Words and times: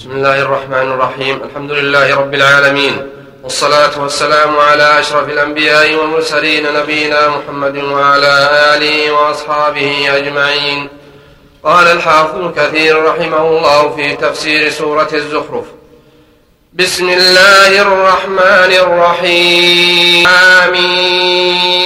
بسم 0.00 0.10
الله 0.10 0.42
الرحمن 0.42 0.74
الرحيم. 0.74 1.42
الحمد 1.42 1.72
لله 1.72 2.16
رب 2.16 2.34
العالمين. 2.34 3.10
والصلاة 3.42 4.02
والسلام 4.02 4.58
على 4.58 4.98
أشرف 4.98 5.28
الأنبياء 5.28 5.94
والمرسلين 5.94 6.74
نبينا 6.74 7.28
محمد 7.28 7.76
وعلى 7.76 8.50
آله 8.76 9.10
وأصحابه 9.10 10.16
أجمعين. 10.16 10.88
قال 11.64 11.86
الحافظ 11.86 12.54
كثير 12.56 13.04
رحمه 13.04 13.48
الله 13.48 13.96
في 13.96 14.16
تفسير 14.16 14.70
سورة 14.70 15.08
الزخرف. 15.12 15.64
بسم 16.72 17.08
الله 17.08 17.82
الرحمن 17.82 18.72
الرحيم. 18.72 20.26
آمين. 20.26 21.80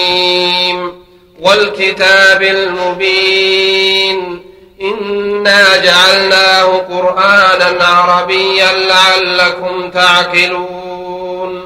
والكتاب 1.41 2.43
المبين. 2.43 4.45
إنا 4.85 5.77
جعلناه 5.77 6.65
قرآنا 6.65 7.85
عربيا 7.87 8.73
لعلكم 8.73 9.91
تعقلون 9.91 11.63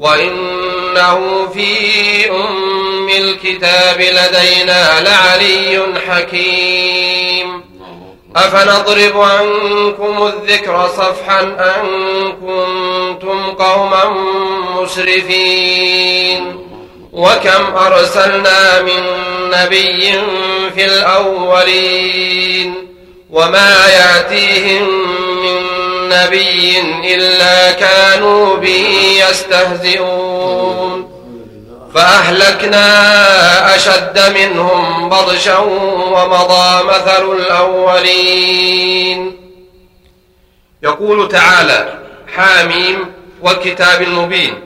وإنه 0.00 1.46
في 1.54 2.30
أم 2.30 3.08
الكتاب 3.08 4.00
لدينا 4.00 5.00
لعلي 5.00 5.82
حكيم 6.08 7.62
أفنضرب 8.36 9.20
عنكم 9.20 10.26
الذكر 10.26 10.88
صفحا 10.88 11.40
أن 11.40 11.86
كنتم 12.32 13.50
قوما 13.50 14.04
مسرفين 14.76 16.66
وكم 17.16 17.76
أرسلنا 17.76 18.82
من 18.82 19.02
نبي 19.50 20.12
في 20.74 20.84
الأولين 20.84 22.74
وما 23.30 23.86
يأتيهم 23.88 24.88
من 25.42 25.62
نبي 26.08 26.80
إلا 27.14 27.72
كانوا 27.72 28.56
به 28.56 29.18
يستهزئون. 29.30 31.10
فأهلكنا 31.94 32.86
أشد 33.76 34.18
منهم 34.34 35.08
بطشا 35.08 35.58
ومضى 35.58 36.84
مثل 36.84 37.32
الأولين. 37.32 39.36
يقول 40.82 41.28
تعالى 41.28 41.98
حاميم 42.36 43.12
والكتاب 43.42 44.02
المبين 44.02 44.65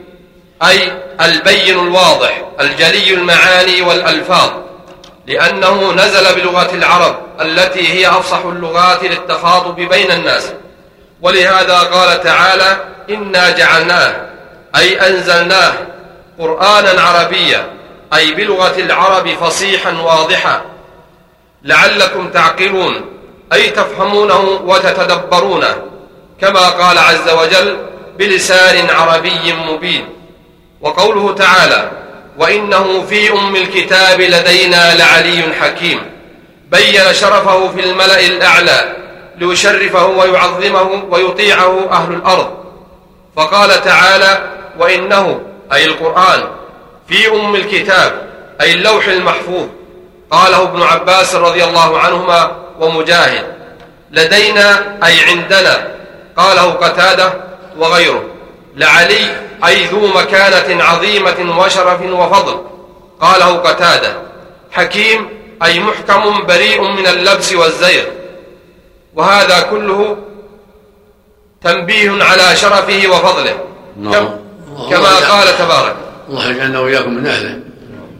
أي 0.63 0.91
البين 1.21 1.79
الواضح 1.79 2.41
الجلي 2.61 3.13
المعاني 3.13 3.81
والألفاظ 3.81 4.49
لأنه 5.27 5.93
نزل 5.93 6.35
بلغة 6.35 6.75
العرب 6.75 7.15
التي 7.41 7.93
هي 7.93 8.07
أفصح 8.07 8.45
اللغات 8.45 9.03
للتخاطب 9.03 9.75
بين 9.75 10.11
الناس. 10.11 10.51
ولهذا 11.21 11.77
قال 11.79 12.23
تعالى 12.23 12.77
إنا 13.09 13.49
جعلناه 13.49 14.29
أي 14.75 15.07
أنزلناه 15.07 15.73
قرآنا 16.39 17.01
عربيا 17.01 17.67
أي 18.13 18.31
بلغة 18.31 18.79
العرب 18.79 19.29
فصيحا 19.29 19.91
واضحا. 19.91 20.61
لعلكم 21.63 22.29
تعقلون 22.29 23.05
أي 23.53 23.69
تفهمونه 23.69 24.61
وتتدبرونه 24.65 25.75
كما 26.41 26.69
قال 26.69 26.97
عز 26.97 27.29
وجل 27.29 27.77
بلسان 28.17 28.89
عربي 28.89 29.53
مبين. 29.53 30.20
وقوله 30.81 31.35
تعالى 31.35 31.91
وإنه 32.37 33.05
في 33.09 33.31
أم 33.31 33.55
الكتاب 33.55 34.21
لدينا 34.21 34.95
لعلي 34.95 35.53
حكيم. 35.61 36.11
بين 36.71 37.13
شرفه 37.13 37.67
في 37.67 37.79
الملأ 37.79 38.19
الأعلى 38.19 38.95
ليشرفه 39.37 40.05
ويعظمه 40.05 41.03
ويطيعه 41.09 41.89
أهل 41.91 42.13
الأرض. 42.13 42.53
فقال 43.35 43.83
تعالى 43.83 44.49
وإنه 44.79 45.41
أي 45.73 45.85
القرآن 45.85 46.43
في 47.07 47.31
أم 47.31 47.55
الكتاب 47.55 48.29
أي 48.61 48.73
اللوح 48.73 49.07
المحفوظ. 49.07 49.67
قاله 50.31 50.61
ابن 50.61 50.81
عباس 50.81 51.35
رضي 51.35 51.63
الله 51.63 51.99
عنهما 51.99 52.51
ومجاهد 52.79 53.45
لدينا 54.11 54.97
أي 55.05 55.19
عندنا. 55.29 55.87
قاله 56.37 56.71
قتادة 56.71 57.33
وغيره. 57.77 58.30
لعلي 58.75 59.35
أي 59.67 59.85
ذو 59.85 60.07
مكانة 60.07 60.83
عظيمة 60.83 61.59
وشرف 61.59 62.01
وفضل. 62.01 62.61
قاله 63.21 63.55
قتادة. 63.55 64.13
حكيم 64.71 65.29
أي 65.65 65.79
محكم 65.79 66.45
بريء 66.45 66.81
من 66.81 67.07
اللبس 67.07 67.53
والزيغ 67.53 68.03
وهذا 69.15 69.59
كله 69.59 70.17
تنبيه 71.63 72.23
على 72.23 72.55
شرفه 72.55 73.07
وفضله. 73.09 73.55
نعم. 73.97 74.29
كما 74.89 75.15
قال 75.15 75.57
تبارك. 75.57 75.95
الله 76.29 76.49
يجعلنا 76.49 76.79
وإياكم 76.79 77.13
من 77.13 77.27
أهله. 77.27 77.59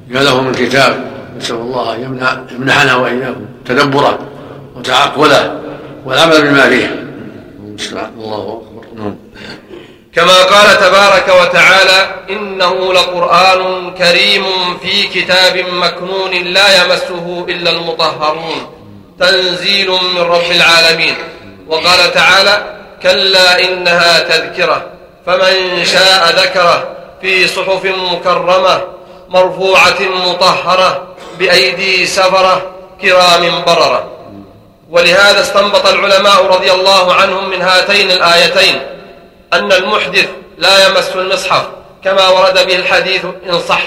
جعله 0.09 0.41
من 0.41 0.53
كتاب 0.53 1.11
نسأل 1.37 1.55
الله 1.55 1.95
أن 1.95 2.03
يمنع 2.03 2.37
يمنحنا 2.51 2.95
وإياكم. 2.95 3.45
تدبره 3.65 4.19
وتعقله 4.75 5.61
والعمل 6.05 6.41
بما 6.41 6.69
فيه. 6.69 7.05
الله 8.17 8.37
نعم 8.37 8.70
كما 10.15 10.43
قال 10.43 10.77
تبارك 10.77 11.27
وتعالى 11.41 12.15
إنه 12.29 12.93
لقرآن 12.93 13.93
كريم 13.93 14.45
في 14.77 15.07
كتاب 15.07 15.57
مكنون 15.57 16.31
لا 16.31 16.83
يمسه 16.83 17.45
إلا 17.49 17.69
المطهرون 17.69 18.69
تنزيل 19.19 19.89
من 20.15 20.21
رب 20.21 20.51
العالمين. 20.51 21.15
وقال 21.67 22.11
تعالى 22.13 22.75
كلا 23.03 23.63
إنها 23.63 24.19
تذكرة 24.19 24.85
فمن 25.25 25.85
شاء 25.85 26.29
ذكره 26.35 26.87
في 27.21 27.47
صحف 27.47 27.85
مكرمة 27.85 28.81
مرفوعة 29.29 30.01
مطهرة 30.01 31.07
بأيدي 31.39 32.05
سفرة 32.05 32.71
كرام 33.01 33.63
بررة. 33.67 34.11
ولهذا 34.89 35.41
استنبط 35.41 35.87
العلماء 35.87 36.45
رضي 36.45 36.71
الله 36.71 37.13
عنهم 37.13 37.49
من 37.49 37.61
هاتين 37.61 38.11
الآيتين 38.11 38.81
أن 39.53 39.71
المحدث 39.71 40.27
لا 40.57 40.87
يمس 40.87 41.09
المصحف 41.15 41.67
كما 42.03 42.27
ورد 42.27 42.67
به 42.67 42.75
الحديث 42.75 43.25
إن 43.49 43.59
صح 43.59 43.81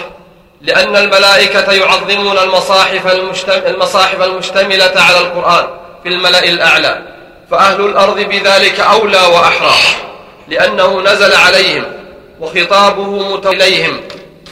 لأن 0.60 0.96
الملائكة 0.96 1.72
يعظمون 1.72 2.38
المصاحف, 2.38 3.06
المصاحف 3.48 4.22
المشتملة 4.22 4.92
على 4.96 5.18
القرآن 5.18 5.66
في 6.02 6.08
الملأ 6.08 6.44
الأعلى 6.44 7.02
فأهل 7.50 7.80
الأرض 7.80 8.20
بذلك 8.20 8.80
أولى 8.80 9.20
وأحرى 9.20 9.74
لأنه 10.48 11.00
نزل 11.00 11.34
عليهم 11.34 11.84
وخطابه 12.40 13.40
إليهم 13.50 14.00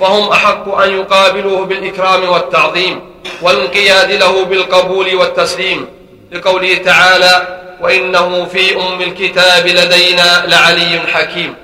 فهم 0.00 0.28
أحق 0.32 0.74
أن 0.74 0.98
يقابلوه 0.98 1.64
بالإكرام 1.64 2.28
والتعظيم 2.28 3.00
والانقياد 3.42 4.12
له 4.12 4.44
بالقبول 4.44 5.14
والتسليم 5.14 5.86
لقوله 6.32 6.74
تعالى 6.74 7.61
وإنه 7.82 8.44
في 8.44 8.76
أم 8.76 9.00
الكتاب 9.00 9.66
لدينا 9.66 10.46
لعلي 10.46 11.00
حكيم. 11.00 11.54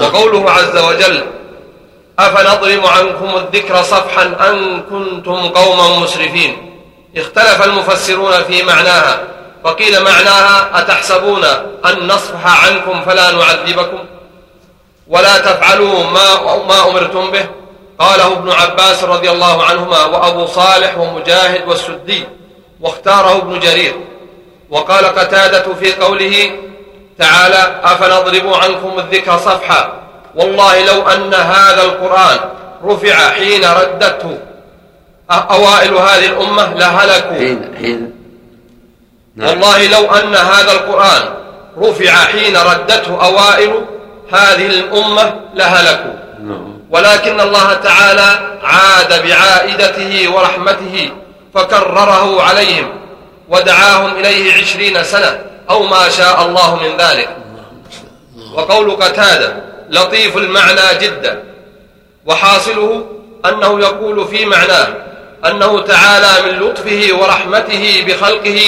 وقوله 0.00 0.50
عز 0.50 0.78
وجل 0.78 1.24
أفنضرب 2.18 2.86
عنكم 2.86 3.36
الذكر 3.36 3.82
صفحا 3.82 4.22
أن 4.50 4.82
كنتم 4.82 5.48
قوما 5.48 5.98
مسرفين. 5.98 6.78
اختلف 7.16 7.62
المفسرون 7.64 8.44
في 8.44 8.62
معناها 8.62 9.20
فقيل 9.64 10.02
معناها 10.04 10.78
أتحسبون 10.80 11.44
أن 11.84 12.06
نصفح 12.06 12.66
عنكم 12.66 13.02
فلا 13.02 13.30
نعذبكم؟ 13.30 13.98
ولا 15.08 15.38
تفعلوا 15.38 16.04
ما, 16.04 16.56
ما 16.68 16.90
أمرتم 16.90 17.30
به؟ 17.30 17.46
قاله 17.98 18.32
ابن 18.32 18.50
عباس 18.50 19.04
رضي 19.04 19.30
الله 19.30 19.64
عنهما 19.64 20.04
وأبو 20.04 20.46
صالح 20.46 20.98
ومجاهد 20.98 21.68
والسدي 21.68 22.24
واختاره 22.80 23.36
ابن 23.36 23.60
جرير. 23.60 23.94
وقال 24.70 25.04
قتادة 25.06 25.74
في 25.74 25.92
قوله 25.92 26.50
تعالى 27.18 27.80
أفنضرب 27.84 28.54
عنكم 28.54 28.98
الذكر 28.98 29.36
صفحا 29.38 29.92
والله 30.34 30.84
لو 30.84 31.02
أن 31.02 31.34
هذا 31.34 31.82
القرآن 31.82 32.38
رفع 32.84 33.30
حين 33.30 33.64
ردته 33.64 34.38
أوائل 35.30 35.94
هذه 35.94 36.26
الأمة 36.26 36.74
لهلكوا 36.74 37.36
حين 37.38 37.74
حين 37.78 38.12
نعم. 39.36 39.48
والله 39.48 39.86
لو 39.86 40.14
أن 40.14 40.34
هذا 40.34 40.72
القرآن 40.72 41.22
رفع 41.78 42.12
حين 42.14 42.56
ردته 42.56 43.24
أوائل 43.24 43.84
هذه 44.32 44.66
الأمة 44.66 45.40
لهلكوا 45.54 46.14
نعم. 46.42 46.78
ولكن 46.90 47.40
الله 47.40 47.74
تعالى 47.74 48.58
عاد 48.62 49.22
بعائدته 49.26 50.34
ورحمته 50.34 51.10
فكرره 51.54 52.42
عليهم 52.42 52.88
ودعاهم 53.48 54.16
إليه 54.16 54.52
عشرين 54.54 55.04
سنة 55.04 55.40
أو 55.70 55.82
ما 55.82 56.08
شاء 56.08 56.46
الله 56.46 56.76
من 56.76 56.96
ذلك. 56.96 57.36
وقول 58.54 58.90
قتادة 58.90 59.56
لطيف 59.90 60.36
المعنى 60.36 60.98
جدا. 61.00 61.42
وحاصله 62.26 63.06
أنه 63.46 63.80
يقول 63.80 64.28
في 64.28 64.46
معناه 64.46 64.88
أنه 65.46 65.80
تعالى 65.80 66.46
من 66.46 66.58
لطفه 66.58 67.08
ورحمته 67.20 68.04
بخلقه 68.06 68.60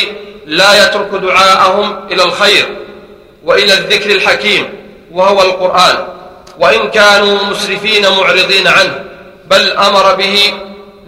لا 0.46 0.86
يترك 0.86 1.10
دعاءهم 1.10 2.08
إلى 2.10 2.22
الخير 2.22 2.76
وإلى 3.44 3.74
الذكر 3.74 4.10
الحكيم 4.10 4.68
وهو 5.12 5.42
القرآن. 5.42 6.08
وإن 6.58 6.90
كانوا 6.90 7.44
مسرفين 7.44 8.08
معرضين 8.08 8.66
عنه 8.66 9.04
بل 9.50 9.70
أمر 9.72 10.14
به 10.14 10.52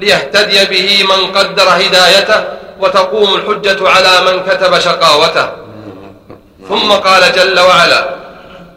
ليهتدي 0.01 0.65
به 0.65 1.05
من 1.05 1.27
قدر 1.27 1.69
هدايته 1.69 2.45
وتقوم 2.81 3.35
الحجة 3.35 3.89
على 3.89 4.33
من 4.33 4.43
كتب 4.43 4.79
شقاوته. 4.79 5.49
ثم 6.69 6.93
قال 6.93 7.33
جل 7.33 7.61
وعلا 7.61 8.09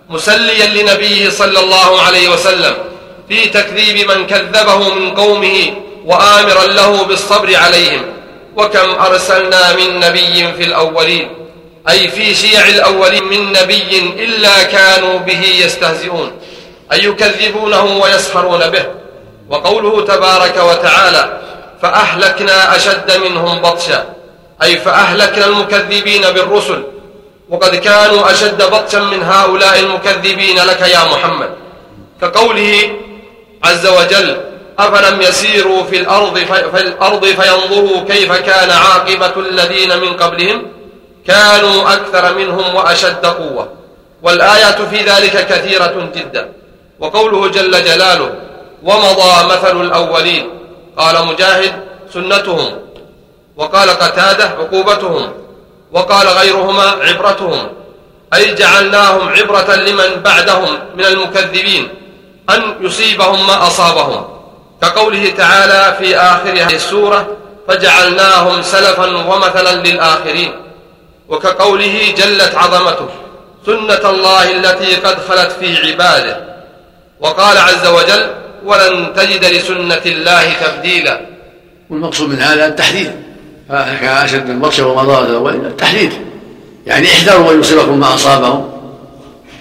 مسليا 0.10 0.66
لنبيه 0.66 1.30
صلى 1.30 1.60
الله 1.60 2.02
عليه 2.02 2.30
وسلم 2.30 2.74
في 3.30 3.46
تكذيب 3.46 4.12
من 4.12 4.28
كذبه 4.28 4.90
من 4.90 5.12
قومه 5.12 5.74
وآمرا 6.06 6.66
له 6.66 7.04
بالصبر 7.04 7.56
عليهم. 7.56 8.02
وكم 8.58 8.90
أرسلنا 9.02 9.74
من 9.74 10.00
نبي 10.00 10.54
في 10.54 10.64
الأولين 10.64 11.30
أي 11.90 12.08
في 12.08 12.36
شيع 12.36 12.68
الأولين 12.68 13.24
من 13.24 13.52
نبي 13.52 14.14
إلا 14.20 14.64
كانوا 14.64 15.20
به 15.20 15.44
يستهزئون 15.66 16.32
أي 16.92 17.06
يكذبونه 17.06 17.84
ويسخرون 17.84 18.70
به. 18.70 18.86
وقوله 19.50 20.06
تبارك 20.06 20.58
وتعالى 20.58 21.40
فأهلكنا 21.84 22.76
أشد 22.76 23.12
منهم 23.12 23.62
بطشا. 23.62 24.06
أي 24.64 24.78
فأهلكنا 24.78 25.46
المكذبين 25.46 26.22
بالرسل. 26.22 26.84
وقد 27.50 27.76
كانوا 27.76 28.32
أشد 28.32 28.64
بطشا 28.64 28.98
من 28.98 29.24
هؤلاء 29.24 29.80
المكذبين 29.80 30.58
لك 30.58 30.82
يا 30.82 31.04
محمد. 31.04 31.50
كقوله 32.22 32.92
عز 33.64 33.88
وجل 33.88 34.38
أفلم 34.80 35.22
يسيروا 35.22 35.84
في 35.84 35.98
الأرض, 35.98 36.38
في 36.76 36.82
الأرض 36.82 37.26
فينظروا 37.26 38.06
كيف 38.08 38.32
كان 38.32 38.70
عاقبة 38.72 39.34
الذين 39.38 40.00
من 40.00 40.14
قبلهم؟ 40.14 40.66
كانوا 41.28 41.94
أكثر 41.94 42.36
منهم 42.36 42.76
وأشد 42.76 43.26
قوة. 43.26 43.70
والآيات 44.22 44.82
في 44.82 44.98
ذلك 44.98 45.48
كثيرة 45.48 46.10
جدا. 46.16 46.52
وقوله 47.00 47.48
جل 47.48 47.72
جلاله 47.72 48.36
ومضى 48.84 49.54
مثل 49.54 49.82
الأولين. 49.82 50.63
قال 50.98 51.28
مجاهد 51.28 51.74
سنتهم 52.14 52.80
وقال 53.58 53.90
قتادة 53.90 54.46
عقوبتهم 54.46 55.34
وقال 55.92 56.28
غيرهما 56.28 56.84
عبرتهم 56.84 57.70
أي 58.34 58.56
جعلناهم 58.56 59.30
عبرة 59.30 59.76
لمن 59.76 60.22
بعدهم 60.24 60.80
من 60.96 61.06
المكذبين 61.06 61.90
أن 62.50 62.76
يصيبهم 62.82 63.48
ما 63.48 63.68
أصابهم. 63.68 64.26
كقوله 64.82 65.30
تعالى 65.38 65.96
في 66.00 66.18
آخر 66.18 66.50
هذه 66.50 66.76
السورة 66.76 67.28
فجعلناهم 67.68 68.62
سلفا 68.62 69.06
ومثلا 69.06 69.76
للآخرين. 69.76 70.54
وكقوله 71.30 72.14
جلت 72.18 72.56
عظمته 72.56 73.10
سنة 73.66 74.10
الله 74.10 74.52
التي 74.52 74.96
قد 74.96 75.18
خلت 75.30 75.52
في 75.52 75.88
عباده. 75.88 76.54
وقال 77.20 77.58
عز 77.58 77.88
وجل 77.88 78.36
ولن 78.66 79.14
تجد 79.16 79.46
لسنة 79.46 80.02
الله 80.06 80.54
تبديلا. 80.54 81.22
والمقصود 81.90 82.30
من 82.30 82.40
هذا 82.40 82.68
التحديد. 82.68 83.12
كان 83.70 84.18
أشد 84.24 84.50
البطش 84.50 84.80
ومضاد 84.80 85.30
التحديد. 85.66 86.12
يعني 86.86 87.08
احذروا 87.08 87.54
أن 87.54 87.60
يصيبكم 87.60 88.00
ما 88.00 88.14
أصابهم. 88.14 88.70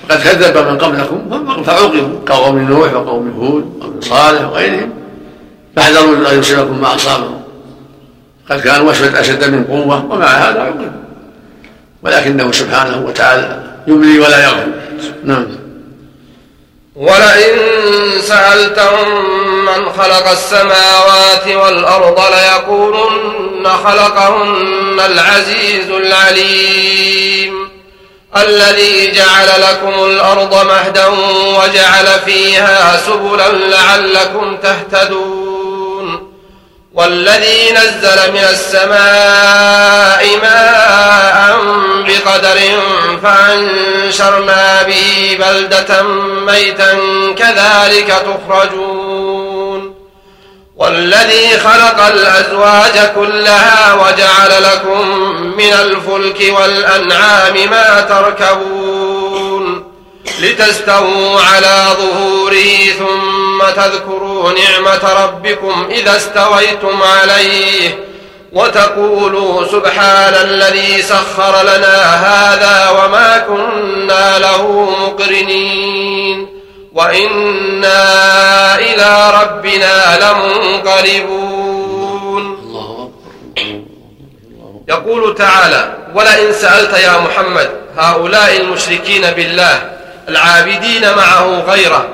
فقد 0.08 0.22
كذب 0.22 0.56
من 0.68 0.78
قبلكم 0.78 1.62
فعوقبوا. 1.62 2.24
كقوم 2.26 2.58
نوح 2.58 2.94
وقوم 2.94 3.30
هود 3.38 3.76
وقوم 3.80 4.00
صالح 4.00 4.42
وغيرهم. 4.42 4.90
فاحذروا 5.76 6.32
أن 6.32 6.38
يصيبكم 6.38 6.80
ما 6.80 6.94
أصابهم. 6.94 7.42
قد 8.50 8.60
كانوا 8.60 8.90
أشد 8.90 9.16
أشد 9.16 9.50
من 9.50 9.64
قوة 9.64 10.12
ومع 10.12 10.26
هذا 10.26 10.60
عوقبوا. 10.60 11.02
ولكنه 12.02 12.52
سبحانه 12.52 13.06
وتعالى 13.06 13.62
يملي 13.86 14.18
ولا 14.18 14.44
يغفر. 14.44 14.66
نعم. 15.24 15.46
ولئن 16.96 17.58
سألتهم 18.22 19.30
من 19.64 19.92
خلق 19.92 20.30
السماوات 20.30 21.46
والأرض 21.46 22.20
ليقولن 22.34 23.68
خلقهن 23.84 25.00
العزيز 25.06 25.90
العليم 25.90 27.68
الذي 28.36 29.10
جعل 29.10 29.48
لكم 29.62 30.04
الأرض 30.04 30.66
مهدا 30.66 31.06
وجعل 31.58 32.20
فيها 32.26 32.96
سبلا 33.06 33.48
لعلكم 33.52 34.56
تهتدون 34.56 36.32
والذي 36.94 37.72
نزل 37.72 38.32
من 38.32 38.44
السماء 38.50 40.26
ماء 40.42 41.56
بقدر 42.04 42.58
فأنشرنا 43.22 44.82
به 44.82 45.36
بلدة 45.38 46.02
ميتا 46.46 46.92
كذلك 47.38 48.14
تخرجون. 48.26 49.94
والذي 50.76 51.58
خلق 51.58 52.06
الأزواج 52.06 53.10
كلها 53.14 53.94
وجعل 53.94 54.62
لكم 54.62 55.08
من 55.56 55.72
الفلك 55.72 56.58
والأنعام 56.58 57.70
ما 57.70 58.00
تركبون. 58.00 59.92
لتستووا 60.40 61.40
على 61.42 61.86
ظهوره 61.98 62.92
ثم 62.98 63.82
تذكروا 63.82 64.52
نعمة 64.52 65.24
ربكم 65.24 65.88
إذا 65.90 66.16
استويتم 66.16 67.02
عليه. 67.02 68.11
وتقولوا 68.54 69.66
سبحان 69.66 70.34
الذي 70.34 71.02
سخر 71.02 71.62
لنا 71.62 72.14
هذا 72.14 72.90
وما 72.90 73.38
كنا 73.38 74.38
له 74.38 74.90
مقرنين 75.06 76.48
وإنا 76.92 78.04
إلى 78.78 79.32
ربنا 79.42 80.18
لمنقلبون. 80.22 81.62
يقول 84.88 85.34
تعالى 85.34 85.96
ولئن 86.14 86.52
سألت 86.52 86.98
يا 86.98 87.18
محمد 87.18 87.70
هؤلاء 87.98 88.56
المشركين 88.56 89.30
بالله 89.30 89.92
العابدين 90.28 91.02
معه 91.16 91.60
غيره 91.60 92.08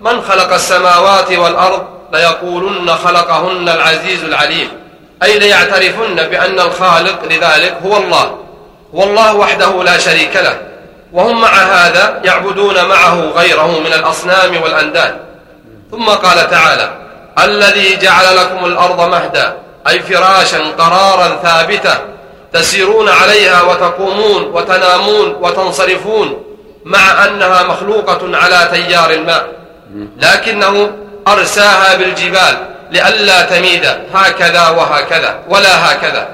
من 0.00 0.22
خلق 0.22 0.52
السماوات 0.52 1.32
والأرض 1.32 1.86
ليقولن 2.12 2.94
خلقهن 2.94 3.68
العزيز 3.68 4.24
العليم 4.24 4.83
أي 5.24 5.38
ليعترفن 5.38 6.14
بأن 6.14 6.60
الخالق 6.60 7.24
لذلك 7.24 7.76
هو 7.84 7.96
الله. 7.96 8.38
هو 8.94 9.02
الله 9.04 9.34
وحده 9.34 9.82
لا 9.82 9.98
شريك 9.98 10.36
له. 10.36 10.58
وهم 11.12 11.40
مع 11.40 11.52
هذا 11.52 12.20
يعبدون 12.24 12.84
معه 12.84 13.20
غيره 13.20 13.80
من 13.80 13.92
الأصنام 13.92 14.62
والأنداد. 14.62 15.18
ثم 15.90 16.04
قال 16.04 16.50
تعالى 16.50 16.92
الذي 17.44 17.96
جعل 17.96 18.36
لكم 18.36 18.64
الأرض 18.64 19.00
مهدا 19.10 19.56
أي 19.88 20.00
فراشا 20.00 20.58
قرارا 20.78 21.38
ثابتة 21.42 21.98
تسيرون 22.52 23.08
عليها 23.08 23.62
وتقومون 23.62 24.42
وتنامون 24.42 25.36
وتنصرفون 25.40 26.44
مع 26.84 27.24
أنها 27.24 27.62
مخلوقة 27.62 28.36
على 28.36 28.68
تيار 28.72 29.10
الماء. 29.10 29.48
لكنه 30.18 30.90
أرساها 31.28 31.94
بالجبال 31.94 32.73
لئلا 32.90 33.42
تميد 33.42 33.86
هكذا 34.14 34.68
وهكذا 34.68 35.40
ولا 35.48 35.92
هكذا. 35.92 36.28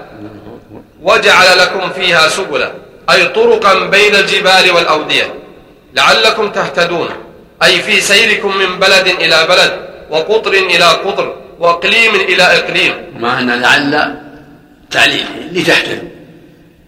وجعل 1.02 1.58
لكم 1.58 1.90
فيها 1.90 2.28
سبلا 2.28 2.72
أي 3.10 3.26
طرقا 3.26 3.86
بين 3.86 4.14
الجبال 4.14 4.70
والأودية. 4.70 5.34
لعلكم 5.94 6.50
تهتدون 6.50 7.08
أي 7.62 7.82
في 7.82 8.00
سيركم 8.00 8.56
من 8.56 8.78
بلد 8.78 9.06
إلى 9.06 9.46
بلد 9.48 9.72
وقطر 10.10 10.52
إلى 10.52 10.84
قطر 10.84 11.36
وإقليم 11.58 12.14
إلى 12.14 12.42
إقليم. 12.42 12.94
مع 13.18 13.38
أن 13.38 13.50
لعل 13.50 14.14
تعليل 14.90 15.26
لتهتدوا. 15.52 16.08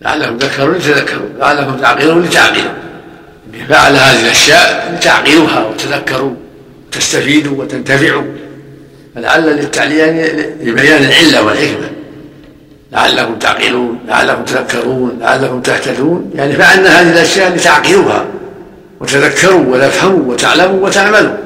لعلكم 0.02 0.38
تذكرون 0.38 0.75
لتذكروا 0.75 1.28
لعلكم 1.38 1.76
تعقلون 1.76 2.23
لتعقلوا. 2.25 2.73
فعل 3.69 3.97
هذه 3.97 4.21
الأشياء 4.21 4.95
لتعقلوها 4.95 5.64
وتذكروا 5.64 6.35
وتستفيدوا 6.87 7.62
وتنتفعوا. 7.62 8.25
فلعل 9.14 9.47
للتعليل 9.57 10.47
لبيان 10.61 11.04
العلة 11.04 11.42
والحكمة. 11.42 11.90
لعلكم 12.92 13.38
تعقلون 13.38 13.99
لعلكم 14.09 14.45
تذكرون 14.45 15.19
لعلكم 15.21 15.61
تهتدون. 15.61 16.31
يعني 16.35 16.52
فعلنا 16.52 17.00
هذه 17.00 17.12
الأشياء 17.12 17.54
لتعقلوها 17.54 18.25
وتذكروا 19.00 19.64
وتفهموا 19.69 20.33
وتعلموا 20.33 20.87
وتعملوا. 20.87 21.37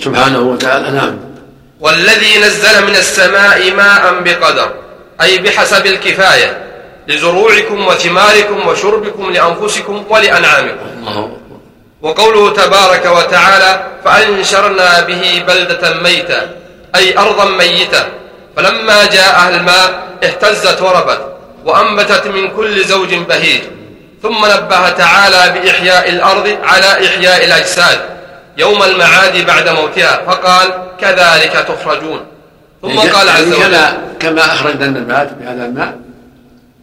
سبحانه 0.00 0.38
وتعالى 0.38 0.90
نعم. 0.90 1.16
والذي 1.80 2.38
نزل 2.38 2.86
من 2.86 2.96
السماء 2.96 3.74
ماء 3.74 4.22
بقدر 4.22 4.72
أي 5.22 5.38
بحسب 5.38 5.86
الكفاية 5.86 6.62
لزروعكم 7.08 7.86
وثماركم 7.86 8.68
وشربكم 8.68 9.30
لأنفسكم 9.30 10.04
ولأنعامكم. 10.10 10.86
الله 10.98 11.36
وقوله 12.02 12.52
تبارك 12.52 13.06
وتعالى 13.06 13.86
فأنشرنا 14.04 15.00
به 15.00 15.44
بلدة 15.48 16.00
ميتا 16.02 16.59
أي 16.94 17.18
أرضا 17.18 17.44
ميتة. 17.44 18.04
فلما 18.56 19.06
جاء 19.06 19.48
الماء 19.48 20.02
اهتزت 20.24 20.82
وربت 20.82 21.20
وأنبتت 21.64 22.26
من 22.26 22.48
كل 22.48 22.84
زوج 22.84 23.14
بهيج. 23.14 23.60
ثم 24.22 24.46
نبه 24.46 24.90
تعالى 24.90 25.60
بإحياء 25.60 26.08
الأرض 26.08 26.58
على 26.62 27.06
إحياء 27.06 27.44
الأجساد. 27.44 28.00
يوم 28.58 28.82
المعاد 28.82 29.46
بعد 29.46 29.68
موتها 29.68 30.22
فقال 30.26 30.68
كذلك 31.00 31.52
تخرجون. 31.68 32.20
ثم 32.82 32.88
يعني 32.88 33.10
قال 33.10 33.28
عز 33.28 33.52
يعني 33.52 33.56
وجل 33.56 33.76
كما 33.76 34.16
كما 34.20 34.44
أخرجنا 34.44 34.86
النبات 34.86 35.32
بهذا 35.32 35.64
الماء 35.66 35.98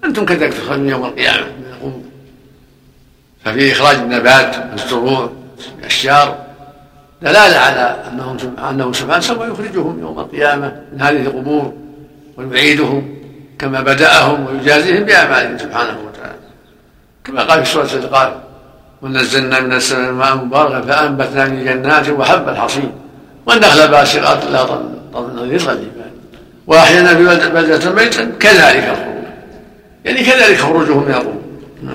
أنتم 0.03 0.25
كذلك 0.25 0.53
تخرجون 0.53 0.89
يوم 0.89 1.05
القيامة. 1.05 1.45
من 1.45 1.65
القبور 1.73 2.01
ففي 3.45 3.71
إخراج 3.71 3.95
النبات 3.95 4.55
والزروع 4.71 5.31
الأشجار 5.79 6.46
دلالة 7.21 7.57
على 7.57 7.95
أنهم 8.11 8.37
أنه 8.69 8.93
سبحانه 8.93 9.19
سوف 9.19 9.37
يخرجهم 9.37 9.99
يوم 9.99 10.19
القيامة 10.19 10.81
من 10.93 11.01
هذه 11.01 11.21
القبور 11.21 11.73
ويعيدهم 12.37 13.15
كما 13.59 13.81
بدأهم 13.81 14.45
ويجازيهم 14.45 15.03
بأعمالهم 15.03 15.57
سبحانه 15.57 15.97
وتعالى. 16.07 16.37
كما 17.23 17.43
قال 17.43 17.65
في 17.65 17.71
سورة 17.71 17.93
القاف 17.93 18.33
ونزلنا 19.01 19.59
من 19.59 19.73
السماء 19.73 20.11
ماء 20.11 20.35
مباركا 20.35 20.81
فأنبتنا 20.81 21.45
من 21.45 21.65
جنات 21.65 22.09
وحب 22.09 22.49
الحصيد 22.49 22.91
والنخل 23.45 23.87
باسقات 23.87 24.45
لا 24.45 24.65
نظير 25.13 25.71
الجبال 25.71 26.11
وأحيانا 26.67 27.15
في 27.15 27.49
بلدة 27.49 27.91
ميتا 27.91 28.31
كذلك 28.39 28.83
الخروج 28.83 29.23
يعني 30.05 30.23
كذلك 30.23 30.57
خروجهم 30.57 31.03
من 31.03 31.11
القبور 31.11 31.41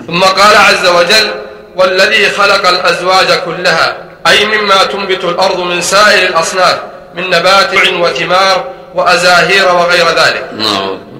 ثم 0.06 0.20
قال 0.20 0.56
عز 0.56 0.86
وجل 0.86 1.30
والذي 1.76 2.28
خلق 2.28 2.68
الأزواج 2.68 3.32
كلها 3.32 3.96
أي 4.26 4.44
مما 4.46 4.84
تنبت 4.84 5.24
الأرض 5.24 5.60
من 5.60 5.82
سائر 5.82 6.28
الأصناف 6.28 6.78
من 7.14 7.30
نبات 7.30 7.74
وثمار 7.74 8.64
وأزاهير 8.94 9.74
وغير 9.74 10.08
ذلك. 10.08 10.44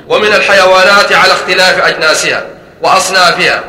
ومن 0.09 0.33
الحيوانات 0.33 1.13
على 1.13 1.33
اختلاف 1.33 1.85
أجناسها 1.87 2.45
وأصنافها. 2.83 3.65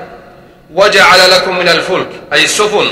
وجعل 0.74 1.32
لكم 1.32 1.60
من 1.60 1.70
الفلك 1.70 2.08
أي 2.34 2.44
السفن 2.44 2.88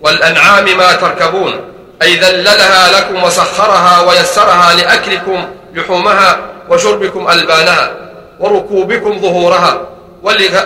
والأنعام 0.00 0.76
ما 0.78 0.92
تركبون 0.92 1.60
أي 2.02 2.16
ذللها 2.16 3.00
لكم 3.00 3.24
وسخرها 3.24 4.00
ويسرها 4.00 4.74
لأكلكم 4.74 5.48
لحومها 5.74 6.38
وشربكم 6.68 7.30
ألبانها 7.30 7.90
وركوبكم 8.40 9.20
ظهورها. 9.20 9.80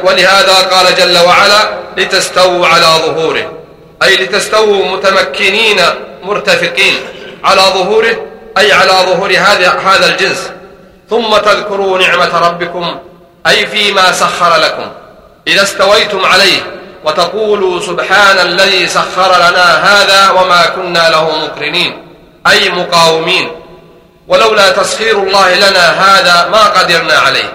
ولهذا 0.02 0.54
قال 0.54 0.94
جل 0.94 1.18
وعلا 1.18 1.70
لتستووا 1.96 2.66
على 2.66 2.86
ظهوره. 2.86 3.52
أي 4.04 4.16
لتستووا 4.16 4.86
متمكنين 4.86 5.80
مرتفقين 6.22 6.94
على 7.44 7.60
ظهوره 7.60 8.16
أي 8.58 8.72
على 8.72 8.90
ظهور 8.90 9.30
هذا 9.30 9.78
هذا 9.78 10.06
الجنس. 10.06 10.50
ثم 11.10 11.36
تذكروا 11.36 11.98
نعمة 11.98 12.38
ربكم 12.38 12.98
أي 13.46 13.66
فيما 13.66 14.12
سخر 14.12 14.56
لكم. 14.56 14.86
إذا 15.46 15.62
استويتم 15.62 16.24
عليه 16.24 16.60
وتقولوا 17.04 17.80
سبحان 17.80 18.38
الذي 18.38 18.86
سخر 18.86 19.36
لنا 19.36 19.68
هذا 19.84 20.30
وما 20.30 20.66
كنا 20.66 21.08
له 21.08 21.30
مقرنين 21.38 22.06
أي 22.46 22.70
مقاومين. 22.70 23.48
ولولا 24.28 24.70
تسخير 24.70 25.22
الله 25.22 25.54
لنا 25.54 25.90
هذا 25.90 26.48
ما 26.48 26.64
قدرنا 26.64 27.14
عليه. 27.14 27.52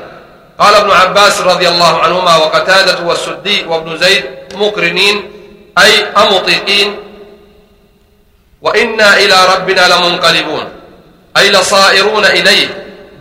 قال 0.59 0.75
ابن 0.75 0.91
عباس 0.91 1.41
رضي 1.41 1.67
الله 1.67 1.99
عنهما 1.99 2.35
وقتادة 2.35 3.05
والسدي 3.05 3.65
وابن 3.67 3.97
زيد 3.97 4.25
مقرنين 4.55 5.31
أي 5.83 6.05
أمطيقين. 6.17 6.95
وإنا 8.61 9.17
إلى 9.17 9.35
ربنا 9.55 9.87
لمنقلبون. 9.87 10.63
أي 11.37 11.49
لصائرون 11.49 12.25
إليه 12.25 12.67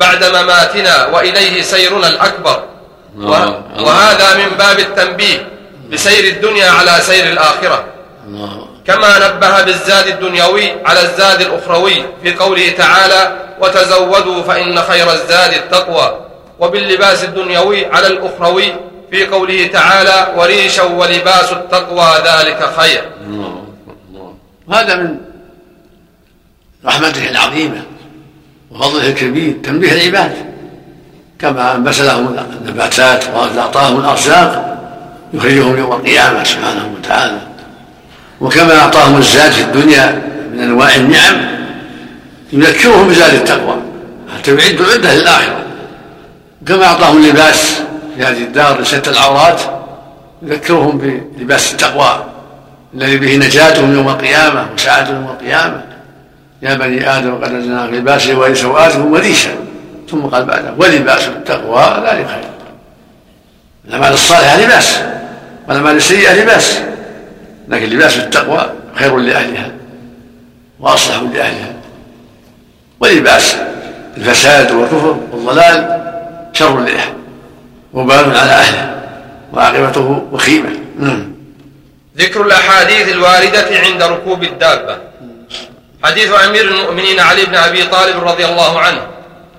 بعد 0.00 0.24
مماتنا 0.24 1.06
وإليه 1.06 1.62
سيرنا 1.62 2.08
الأكبر. 2.08 2.64
وهذا 3.80 4.34
من 4.34 4.56
باب 4.58 4.78
التنبيه 4.78 5.48
بسير 5.92 6.24
الدنيا 6.24 6.70
على 6.70 6.92
سير 7.00 7.24
الآخرة. 7.24 7.84
كما 8.86 9.28
نبه 9.28 9.62
بالزاد 9.62 10.06
الدنيوي 10.06 10.72
على 10.84 11.00
الزاد 11.02 11.40
الأخروي 11.40 12.04
في 12.22 12.34
قوله 12.34 12.70
تعالى 12.70 13.36
وتزودوا 13.60 14.42
فإن 14.42 14.82
خير 14.82 15.12
الزاد 15.12 15.52
التقوى. 15.52 16.20
وباللباس 16.58 17.24
الدنيوي 17.24 17.86
على 17.86 18.06
الأخروي 18.06 18.74
في 19.10 19.26
قوله 19.26 19.66
تعالى 19.66 20.34
وريشا 20.36 20.82
ولباس 20.82 21.52
التقوى 21.52 22.08
ذلك 22.26 22.70
خير. 22.76 23.04
وهذا 24.66 24.96
من 24.96 25.16
رحمته 26.84 27.30
العظيمة 27.30 27.82
وفضله 28.70 29.08
الكبير 29.08 29.56
تنبيه 29.64 29.92
العباد. 29.92 30.32
كما 31.38 31.74
أنبت 31.74 32.00
لهم 32.00 32.36
النباتات 32.62 33.24
وأعطاهم 33.34 34.00
الأرزاق 34.00 34.78
يخرجهم 35.34 35.78
يوم 35.78 35.92
القيامة 35.92 36.44
سبحانه 36.44 36.94
وتعالى. 36.98 37.40
وكما 38.40 38.78
أعطاهم 38.78 39.18
الزاد 39.18 39.52
في 39.52 39.62
الدنيا 39.62 40.22
من 40.52 40.60
أنواع 40.60 40.94
النعم 40.94 41.36
يذكرهم 42.52 43.08
بزاد 43.08 43.34
التقوى 43.34 43.76
حتى 44.34 44.54
يعدوا 44.54 44.86
عدة 44.86 45.14
للآخرة. 45.14 45.62
كما 46.66 46.84
أعطاهم 46.84 47.24
اللباس 47.24 47.80
في 48.18 48.24
هذه 48.24 48.42
الدار 48.42 48.80
لست 48.80 49.08
العورات 49.08 49.60
يذكرهم 50.42 50.98
بلباس 50.98 51.72
التقوى 51.72 52.24
الذي 52.94 53.16
به 53.16 53.36
نجاتهم 53.36 53.94
يوم 53.94 54.08
القيامة 54.08 54.66
وسعادتهم 54.74 55.16
يوم 55.16 55.30
القيامة. 55.30 55.84
يا 56.62 56.74
بني 56.74 57.10
آدم 57.10 57.34
قد 57.44 57.52
نزلنا 57.52 57.96
لباسه 57.96 58.38
ولي 58.38 58.54
سوآتهم 58.54 59.12
وريشا 59.12 59.50
ثم 60.10 60.20
قال 60.20 60.44
بعده 60.44 60.74
ولباس 60.78 61.28
التقوى 61.28 61.82
ذلك 61.82 62.26
خير 62.26 62.44
الأعمال 63.88 64.12
الصالحة 64.12 64.56
لباس 64.60 64.98
والأعمال 65.68 65.96
السيئة 65.96 66.42
لباس 66.42 66.78
لكن 67.68 67.86
لباس 67.86 68.16
التقوى 68.16 68.70
خير 68.94 69.16
لأهلها 69.16 69.70
وأصلح 70.80 71.16
لأهلها. 71.16 71.72
ولباس 73.00 73.56
الفساد 74.16 74.70
والكفر 74.70 75.20
والضلال 75.32 76.02
شر 76.52 76.80
لأهله 76.80 77.18
وبال 77.92 78.36
على 78.36 78.52
أهله 78.52 79.02
وعاقبته 79.52 80.28
وخيمة. 80.32 80.70
نعم. 80.98 81.32
ذكر 82.18 82.42
الأحاديث 82.46 83.08
الواردة 83.08 83.78
عند 83.78 84.02
ركوب 84.02 84.42
الدابة. 84.42 84.98
حديث 86.04 86.30
أمير 86.44 86.64
المؤمنين 86.68 87.20
علي 87.20 87.44
بن 87.44 87.54
أبي 87.54 87.82
طالب 87.82 88.24
رضي 88.24 88.44
الله 88.44 88.80
عنه. 88.80 89.06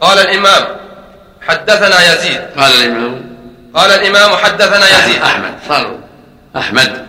قال 0.01 0.19
الإمام 0.19 0.63
حدثنا 1.47 2.13
يزيد. 2.13 2.41
قال 2.57 2.71
الإمام 2.71 3.21
قال 3.75 3.91
الإمام 3.91 4.35
حدثنا 4.35 4.85
يزيد. 4.99 5.21
أحمد 5.21 5.53
صاروا. 5.67 5.97
أحمد 6.57 7.05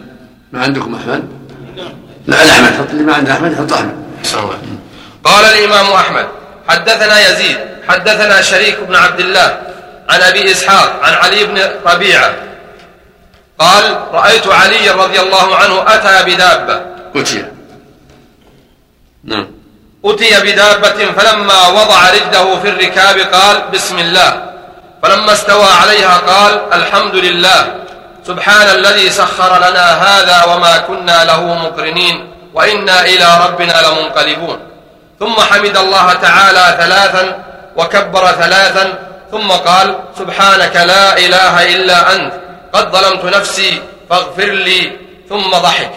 ما 0.52 0.62
عندكم 0.62 0.94
أحمد؟ 0.94 1.28
لا 2.26 2.42
الأحمد 2.42 2.72
حط 2.78 2.90
اللي 2.90 3.02
ما 3.02 3.14
عنده 3.14 3.32
أحمد 3.32 3.56
حط 3.56 3.72
أحمد. 3.72 3.94
قال 5.24 5.44
الإمام 5.44 5.92
أحمد 5.92 6.26
حدثنا 6.68 7.28
يزيد. 7.28 7.56
حدثنا 7.88 8.42
شريك 8.42 8.80
بن 8.88 8.94
عبد 8.94 9.20
الله. 9.20 9.60
عن 10.10 10.22
أبي 10.22 10.52
إسحاق 10.52 11.00
عن 11.02 11.14
علي 11.14 11.44
بن 11.44 11.58
ربيعة. 11.86 12.34
قال 13.58 14.00
رأيت 14.12 14.46
علي 14.46 14.90
رضي 14.90 15.20
الله 15.20 15.56
عنه 15.56 15.84
أتى 15.86 16.34
بدابة. 16.34 16.82
أتي. 17.16 17.44
نعم. 19.24 19.46
أتي 20.04 20.40
بدابة 20.40 21.12
فلما 21.16 21.68
وضع 21.68 22.10
رجله 22.10 22.60
في 22.60 22.68
الركاب 22.68 23.18
قال 23.18 23.62
بسم 23.72 23.98
الله. 23.98 24.50
فلما 25.02 25.32
استوى 25.32 25.66
عليها 25.82 26.16
قال 26.16 26.72
الحمد 26.72 27.14
لله. 27.14 27.74
سبحان 28.26 28.68
الذي 28.68 29.10
سخر 29.10 29.58
لنا 29.58 29.86
هذا 29.92 30.44
وما 30.44 30.78
كنا 30.78 31.24
له 31.24 31.54
مقرنين 31.54 32.32
وإنا 32.54 33.04
إلى 33.04 33.28
ربنا 33.46 33.82
لمنقلبون. 33.86 34.58
ثم 35.20 35.40
حمد 35.40 35.76
الله 35.76 36.12
تعالى 36.12 36.76
ثلاثا 36.80 37.44
وكبر 37.76 38.26
ثلاثا 38.26 38.98
ثم 39.30 39.48
قال 39.50 39.98
سبحانك 40.18 40.76
لا 40.76 41.18
إله 41.18 41.74
إلا 41.74 42.14
أنت 42.14 42.32
قد 42.72 42.96
ظلمت 42.96 43.24
نفسي 43.24 43.82
فاغفر 44.10 44.50
لي 44.50 44.92
ثم 45.28 45.50
ضحك. 45.50 45.90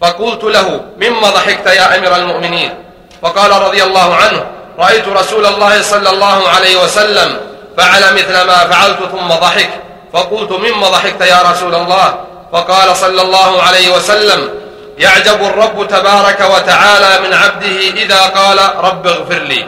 فقلت 0.00 0.44
له 0.44 0.80
مما 1.00 1.30
ضحكت 1.30 1.66
يا 1.66 1.96
أمير 1.96 2.16
المؤمنين؟ 2.16 2.74
فقال 3.22 3.62
رضي 3.62 3.82
الله 3.82 4.14
عنه 4.14 4.46
رأيت 4.78 5.08
رسول 5.08 5.46
الله 5.46 5.82
صلى 5.82 6.10
الله 6.10 6.48
عليه 6.48 6.82
وسلم 6.82 7.40
فعل 7.76 8.14
مثل 8.14 8.42
ما 8.46 8.58
فعلت 8.58 8.98
ثم 9.12 9.28
ضحك. 9.28 9.70
فقلت 10.12 10.52
مما 10.52 10.88
ضحكت 10.88 11.20
يا 11.20 11.42
رسول 11.42 11.74
الله؟ 11.74 12.24
فقال 12.52 12.96
صلى 12.96 13.22
الله 13.22 13.62
عليه 13.62 13.94
وسلم 13.94 14.50
يعجب 14.98 15.42
الرب 15.42 15.88
تبارك 15.88 16.40
وتعالى 16.54 17.28
من 17.28 17.34
عبده 17.34 18.02
إذا 18.02 18.20
قال 18.22 18.58
رب 18.76 19.06
اغفر 19.06 19.38
لي. 19.38 19.66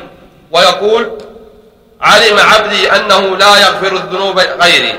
ويقول 0.50 1.10
علم 2.02 2.38
عبدي 2.38 2.92
أنه 2.92 3.36
لا 3.36 3.58
يغفر 3.58 3.96
الذنوب 3.96 4.38
غيري. 4.38 4.94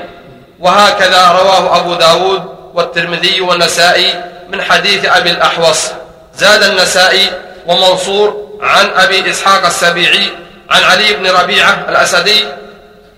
وهكذا 0.60 1.28
رواه 1.28 1.76
أبو 1.76 1.94
داود 1.94 2.42
والترمذي 2.74 3.40
والنسائي 3.40 4.24
من 4.52 4.62
حديث 4.62 5.04
أبي 5.04 5.30
الأحوص. 5.30 5.86
زاد 6.34 6.62
النسائي 6.62 7.30
ومنصور 7.66 8.58
عن 8.60 8.90
أبي 8.96 9.30
إسحاق 9.30 9.66
السبيعي 9.66 10.28
عن 10.70 10.82
علي 10.82 11.12
بن 11.12 11.26
ربيعة 11.30 11.86
الأسدي 11.88 12.44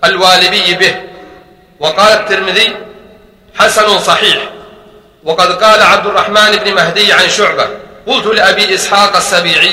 الوالبي 0.04 0.74
به. 0.74 0.94
وقال 1.80 2.12
الترمذي 2.12 2.76
حسن 3.58 3.98
صحيح. 3.98 4.38
وقد 5.24 5.64
قال 5.64 5.82
عبد 5.82 6.06
الرحمن 6.06 6.56
بن 6.56 6.74
مهدي 6.74 7.12
عن 7.12 7.28
شعبة 7.28 7.68
قلت 8.06 8.26
لأبي 8.26 8.74
إسحاق 8.74 9.16
السبيعي 9.16 9.70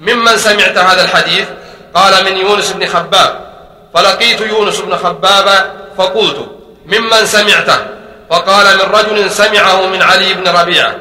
ممن 0.00 0.38
سمعت 0.38 0.78
هذا 0.78 1.04
الحديث؟ 1.04 1.46
قال 1.94 2.24
من 2.24 2.36
يونس 2.36 2.72
بن 2.72 2.86
خباب 2.86 3.40
فلقيت 3.94 4.40
يونس 4.40 4.80
بن 4.80 4.96
خباب 4.96 5.72
فقلت 5.98 6.46
ممن 6.86 7.26
سمعته؟ 7.26 7.78
فقال 8.30 8.66
من 8.78 8.94
رجل 8.94 9.30
سمعه 9.30 9.86
من 9.86 10.02
علي 10.02 10.34
بن 10.34 10.48
ربيعة. 10.48 10.94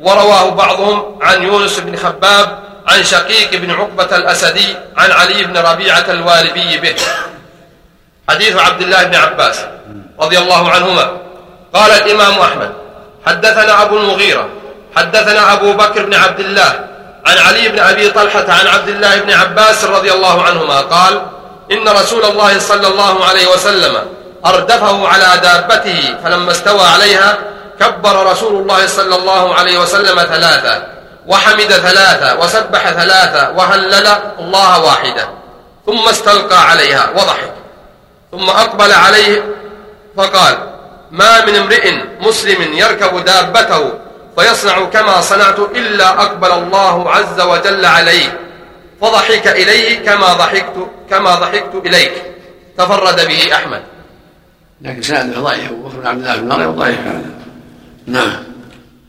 ورواه 0.00 0.50
بعضهم 0.50 1.18
عن 1.22 1.42
يونس 1.42 1.78
بن 1.78 1.96
خباب 1.96 2.58
عن 2.86 3.04
شقيق 3.04 3.56
بن 3.56 3.70
عقبة 3.70 4.16
الأسدي 4.16 4.76
عن 4.96 5.10
علي 5.12 5.44
بن 5.44 5.56
ربيعة 5.56 6.04
الوالبي 6.08 6.78
به. 6.78 6.94
حديث 8.30 8.56
عبد 8.56 8.82
الله 8.82 9.02
بن 9.04 9.14
عباس 9.14 9.58
رضي 10.20 10.38
الله 10.38 10.70
عنهما. 10.70 11.16
قال 11.74 11.90
الإمام 11.90 12.40
أحمد 12.40 12.72
حدثنا 13.26 13.82
أبو 13.82 13.96
المغيرة 13.96 14.48
حدثنا 14.96 15.52
أبو 15.52 15.72
بكر 15.72 16.06
بن 16.06 16.14
عبد 16.14 16.40
الله 16.40 16.88
عن 17.26 17.38
علي 17.38 17.68
بن 17.68 17.78
أبي 17.78 18.10
طلحة 18.10 18.44
عن 18.48 18.66
عبد 18.66 18.88
الله 18.88 19.16
بن 19.16 19.30
عباس 19.30 19.84
رضي 19.84 20.12
الله 20.12 20.42
عنهما 20.42 20.80
قال 20.80 21.22
إن 21.72 21.88
رسول 21.88 22.24
الله 22.24 22.58
صلى 22.58 22.86
الله 22.86 23.24
عليه 23.24 23.46
وسلم 23.46 23.98
أردفه 24.46 25.08
على 25.08 25.40
دابته 25.42 26.16
فلما 26.24 26.50
استوى 26.50 26.86
عليها 26.86 27.38
كبر 27.80 28.26
رسول 28.26 28.62
الله 28.62 28.86
صلى 28.86 29.16
الله 29.16 29.54
عليه 29.54 29.78
وسلم 29.78 30.22
ثلاثة 30.22 30.82
وحمد 31.26 31.72
ثلاثة 31.72 32.38
وسبح 32.40 32.90
ثلاثة 32.90 33.50
وهلل 33.50 34.06
الله 34.38 34.80
واحدة 34.84 35.28
ثم 35.86 36.08
استلقى 36.08 36.70
عليها 36.70 37.10
وضحك 37.14 37.52
ثم 38.32 38.50
أقبل 38.50 38.92
عليه 38.92 39.44
فقال 40.16 40.58
ما 41.10 41.44
من 41.44 41.54
امرئ 41.56 41.92
مسلم 42.20 42.72
يركب 42.72 43.24
دابته 43.24 43.92
فيصنع 44.38 44.84
كما 44.84 45.20
صنعت 45.20 45.58
إلا 45.58 46.08
أقبل 46.08 46.52
الله 46.52 47.10
عز 47.10 47.40
وجل 47.40 47.84
عليه 47.84 48.38
فضحك 49.00 49.48
إليه 49.48 50.04
كما 50.04 50.32
ضحكت 50.32 50.88
كما 51.10 51.34
ضحكت 51.34 51.82
إليك. 51.86 52.12
تفرد 52.78 53.26
به 53.26 53.54
أحمد. 53.54 53.82
لكن 54.82 55.02
سنده 55.02 55.40
ضعيف 55.40 55.72
بن 55.72 56.06
عبد 56.06 56.20
الله 56.20 56.36
بن 56.36 56.48
مريم 56.48 56.70
ضعيف 56.70 56.98
نعم. 58.06 58.32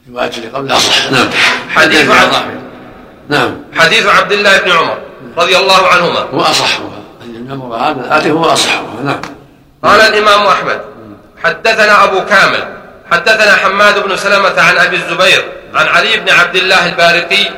الرواية 0.08 0.32
اللي 0.38 0.48
قبلها 0.48 0.80
صح 0.80 1.12
نعم. 1.12 1.30
حديث 1.70 2.10
عبد 2.10 2.62
نعم. 3.30 3.64
حديث 3.76 4.06
عبد 4.06 4.32
الله 4.32 4.58
بن 4.58 4.72
عمر 4.72 4.98
رضي 5.38 5.58
الله 5.58 5.88
عنهما. 5.88 6.20
هو 6.20 6.42
أصح. 6.42 6.80
هذا 7.80 8.02
الآتي 8.06 8.32
هو 8.32 8.46
أصح. 8.46 8.82
نعم. 9.04 9.22
قال 9.84 10.02
الإمام 10.02 10.48
أحمد 10.48 10.82
حدثنا 11.44 12.04
أبو 12.04 12.26
كامل 12.26 12.83
حدثنا 13.14 13.56
حماد 13.56 14.04
بن 14.04 14.18
سلمة 14.18 14.62
عن 14.62 14.78
أبي 14.78 14.96
الزبير 14.96 15.52
عن 15.74 15.88
علي 15.88 16.18
بن 16.18 16.30
عبد 16.30 16.56
الله 16.56 16.86
البارقي 16.86 17.50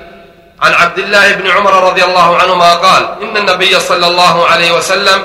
عن 0.62 0.74
عبد 0.74 1.00
الله 1.00 1.32
بن 1.32 1.48
عمر 1.48 1.84
رضي 1.84 2.04
الله 2.04 2.38
عنهما 2.38 2.74
قال 2.74 3.08
إن 3.22 3.38
النبي 3.38 3.80
صلى 3.80 4.08
الله 4.08 4.48
عليه 4.48 4.72
وسلم 4.72 5.24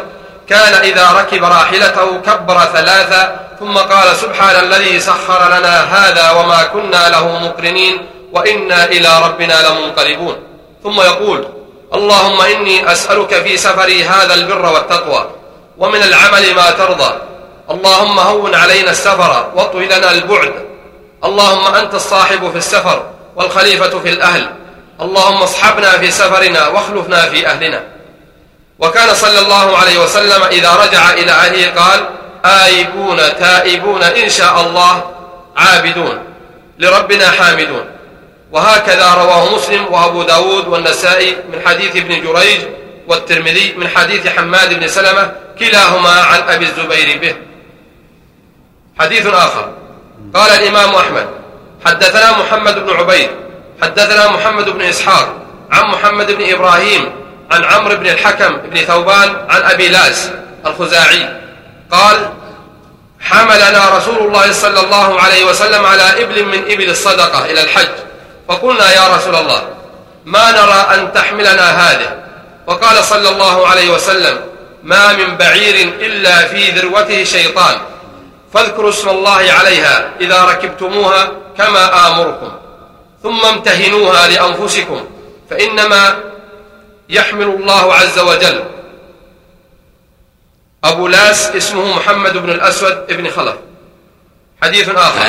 كان 0.49 0.75
إذا 0.75 1.11
ركب 1.13 1.45
راحلته 1.45 2.21
كبر 2.21 2.61
ثلاثة 2.61 3.37
ثم 3.61 3.79
قال 3.79 4.17
سبحان 4.17 4.65
الذي 4.65 5.01
سخر 5.01 5.59
لنا 5.59 5.83
هذا 5.83 6.31
وما 6.31 6.63
كنا 6.63 7.09
له 7.09 7.39
مقرنين 7.39 8.07
وإنا 8.33 8.85
إلى 8.85 9.09
ربنا 9.25 9.69
لمنقلبون. 9.69 10.37
ثم 10.85 11.01
يقول 11.01 11.49
اللهم 11.95 12.41
إني 12.41 12.93
أسألك 12.93 13.35
في 13.35 13.57
سفري 13.57 14.05
هذا 14.05 14.35
البر 14.35 14.67
والتقوى 14.67 15.31
ومن 15.79 16.03
العمل 16.03 16.55
ما 16.55 16.71
ترضى 16.71 17.30
اللهم 17.71 18.19
هون 18.19 18.55
علينا 18.55 18.91
السفر 18.91 19.53
واطوي 19.55 19.87
لنا 19.87 20.11
البعد. 20.11 20.55
اللهم 21.25 21.75
أنت 21.75 21.95
الصاحب 21.95 22.51
في 22.51 22.59
السفر 22.59 23.11
والخليفة 23.37 23.99
في 23.99 24.09
الأهل. 24.09 24.51
اللهم 25.01 25.43
اصحبنا 25.43 25.91
في 25.99 26.11
سفرنا 26.11 26.69
واخلفنا 26.69 27.27
في 27.27 27.47
أهلنا. 27.47 27.85
وكان 28.79 29.15
صلى 29.15 29.39
الله 29.39 29.77
عليه 29.77 29.99
وسلم 29.99 30.43
إذا 30.43 30.75
رجع 30.75 31.11
إلى 31.11 31.31
أهله 31.31 31.71
قال 31.83 32.09
آيبون 32.45 33.17
تائبون 33.17 34.03
إن 34.03 34.29
شاء 34.29 34.61
الله 34.61 35.15
عابدون. 35.57 36.19
لربنا 36.79 37.31
حامدون. 37.31 37.85
وهكذا 38.53 39.15
رواه 39.15 39.55
مسلم 39.55 39.87
وأبو 39.93 40.23
داود 40.23 40.69
والنسائي 40.69 41.37
من 41.53 41.63
حديث 41.67 41.97
ابن 41.97 42.23
جريج 42.23 42.61
والترمذي 43.09 43.75
من 43.77 43.89
حديث 43.89 44.27
حماد 44.27 44.75
بن 44.75 44.89
سلمة 44.89 45.33
كلاهما 45.59 46.11
عن 46.11 46.41
أبي 46.49 46.65
الزبير 46.65 47.19
به. 47.19 47.50
حديث 49.01 49.27
آخر. 49.27 49.73
قال 50.35 50.51
الإمام 50.51 50.95
أحمد 50.95 51.27
حدثنا 51.87 52.39
محمد 52.39 52.79
بن 52.79 52.91
عبيد 52.91 53.31
حدثنا 53.83 54.29
محمد 54.29 54.69
بن 54.69 54.81
إسحاق 54.83 55.35
عن 55.71 55.85
محمد 55.85 56.33
بن 56.33 56.51
إبراهيم 56.55 57.13
عن 57.51 57.65
عمرو 57.65 57.97
بن 57.97 58.07
الحكم 58.07 58.57
بن 58.57 58.77
ثوبان 58.77 59.47
عن 59.49 59.63
أبي 59.63 59.89
لأس 59.89 60.31
الخزاعي. 60.67 61.41
قال 61.91 62.31
حملنا 63.21 63.97
رسول 63.97 64.19
الله 64.19 64.53
صلى 64.53 64.81
الله 64.81 65.21
عليه 65.21 65.45
وسلم 65.45 65.87
على 65.87 66.23
إبل 66.23 66.45
من 66.45 66.59
إبل 66.73 66.91
الصدقة 66.91 67.45
إلى 67.45 67.63
الحج. 67.63 67.89
فقلنا 68.49 68.93
يا 68.93 69.17
رسول 69.17 69.35
الله 69.35 69.63
ما 70.25 70.51
نرى 70.51 70.95
أن 70.95 71.13
تحملنا 71.13 71.71
هذه؟ 71.71 72.17
وقال 72.67 73.05
صلى 73.05 73.29
الله 73.29 73.67
عليه 73.69 73.91
وسلم 73.91 74.41
ما 74.83 75.13
من 75.13 75.37
بعير 75.37 75.89
إلا 76.01 76.47
في 76.47 76.71
ذروته 76.71 77.25
شيطان. 77.25 77.79
فاذكروا 78.55 78.91
اسم 78.91 79.09
الله 79.09 79.53
عليها 79.53 80.11
إذا 80.21 80.45
ركبتموها 80.45 81.33
كما 81.59 82.09
آمركم 82.09 82.53
ثم 83.23 83.47
امتهنوها 83.47 84.29
لأنفسكم 84.29 85.05
فإنما 85.51 86.19
يحمل 87.09 87.47
الله 87.47 87.95
عز 87.95 88.19
وجل. 88.19 88.65
أبو 90.85 91.09
لاس 91.09 91.51
اسمه 91.51 91.97
محمد 91.97 92.37
بن 92.37 92.51
الأسود 92.51 93.07
بن 93.09 93.31
خلف. 93.31 93.57
حديث 94.63 94.89
آخر. 94.89 95.21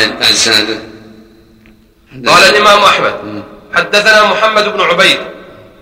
قال 2.28 2.44
الإمام 2.44 2.84
أحمد 2.84 3.44
حدثنا 3.76 4.24
محمد 4.24 4.64
بن 4.64 4.82
عبيد 4.82 5.20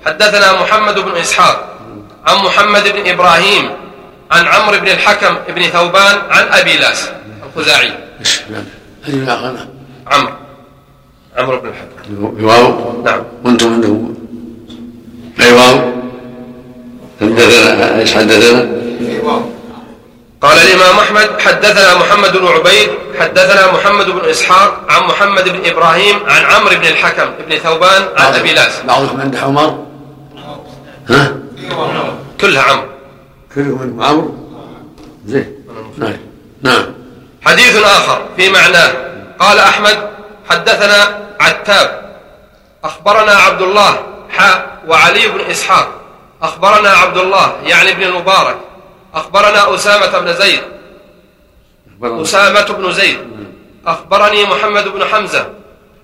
حدثنا 0.05 0.61
محمد 0.61 0.99
بن 0.99 1.17
إسحاق 1.17 1.77
عن 2.25 2.37
محمد 2.37 2.87
بن 2.87 3.09
إبراهيم 3.09 3.71
عن 4.31 4.47
عمرو 4.47 4.77
بن 4.79 4.87
الحكم 4.87 5.37
بن 5.47 5.63
ثوبان 5.63 6.21
عن 6.29 6.47
أبي 6.47 6.77
لاس. 6.77 7.09
الخزاعي 7.59 7.91
عمرو. 10.07 10.33
عمرو 11.37 11.59
بن 11.59 11.69
الحكم 11.69 12.35
بواو 12.37 13.01
نعم. 13.03 13.23
وأنتم 13.45 13.73
عندكم 13.73 14.15
اي 15.41 15.53
واو 15.53 15.79
حدثنا 17.21 17.99
إيش 17.99 18.13
حدثنا؟ 18.13 18.79
قال 20.41 20.57
الإمام 20.57 20.99
أحمد 20.99 21.39
حدثنا 21.39 21.97
محمد 21.97 22.37
بن 22.37 22.47
عبيد 22.47 22.89
حدثنا 23.19 23.71
محمد 23.73 24.05
بن 24.05 24.29
إسحاق 24.29 24.85
عن 24.89 25.03
محمد 25.03 25.49
بن 25.49 25.65
إبراهيم 25.65 26.15
عن 26.25 26.43
عمرو 26.43 26.75
بن 26.75 26.85
الحكم 26.85 27.29
بن 27.47 27.57
ثوبان 27.57 28.03
عن 28.17 28.33
أبي 28.33 28.53
لاس 28.53 28.81
بعضكم 28.87 29.21
عنده 29.21 29.39
عمر؟ 29.39 29.85
ها؟ 31.09 31.35
كلها 32.41 32.61
عمرو. 32.61 32.85
عندكم 33.57 34.03
عمرو؟ 34.03 34.35
زين. 35.25 35.55
نعم. 35.97 36.13
نعم. 36.61 36.98
حديث 37.45 37.83
آخر 37.83 38.21
في 38.37 38.49
معناه. 38.49 38.93
قال 39.39 39.59
أحمد 39.59 40.09
حدثنا 40.49 41.27
عتاب. 41.39 42.15
أخبرنا 42.83 43.31
عبد 43.31 43.61
الله 43.61 44.03
حاء 44.29 44.77
وعلي 44.87 45.27
بن 45.27 45.39
إسحاق. 45.39 45.87
أخبرنا 46.41 46.89
عبد 46.89 47.17
الله 47.17 47.55
يعني 47.63 47.91
ابن 47.91 48.03
المبارك. 48.03 48.57
أخبرنا 49.13 49.75
أسامة 49.75 50.19
بن 50.19 50.33
زيد. 50.33 50.61
أسامة 52.03 52.61
بن 52.61 52.91
زيد. 52.91 53.17
أخبرني 53.87 54.45
محمد 54.45 54.87
بن 54.87 55.05
حمزة 55.05 55.49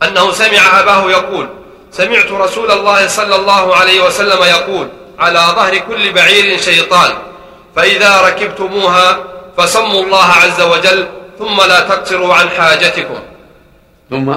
أنه 0.04 0.32
سمع 0.32 0.80
أباه 0.80 1.12
يقول 1.12 1.48
سمعت 1.92 2.32
رسول 2.32 2.72
الله 2.72 3.08
صلى 3.08 3.36
الله 3.36 3.76
عليه 3.76 4.02
وسلم 4.02 4.44
يقول 4.44 4.88
على 5.20 5.40
ظهر 5.40 5.78
كل 5.78 6.14
بعير 6.14 6.58
شيطان 6.58 7.12
فإذا 7.76 8.22
ركبتموها 8.22 9.18
فسموا 9.58 10.04
الله 10.04 10.26
عز 10.26 10.62
وجل 10.62 11.08
ثم 11.40 11.62
لا 11.62 11.80
تقصروا 11.80 12.34
عن 12.34 12.50
حاجتكم. 12.50 13.20
ثم 14.10 14.36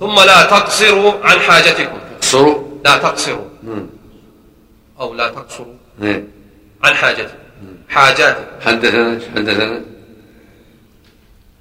ثم 0.00 0.20
لا 0.20 0.42
تقصروا 0.42 1.12
عن 1.24 1.40
حاجتكم. 1.40 1.98
تقصروا. 2.20 2.64
لا 2.84 2.96
تقصروا. 2.98 3.46
أو 5.00 5.14
لا 5.14 5.28
تقصروا 5.28 5.74
إيه. 6.02 6.24
عن 6.84 6.94
حاجتكم. 6.94 7.38
حاجاتكم. 7.88 8.44
حدثنا 8.66 9.20
حدثنا. 9.36 9.80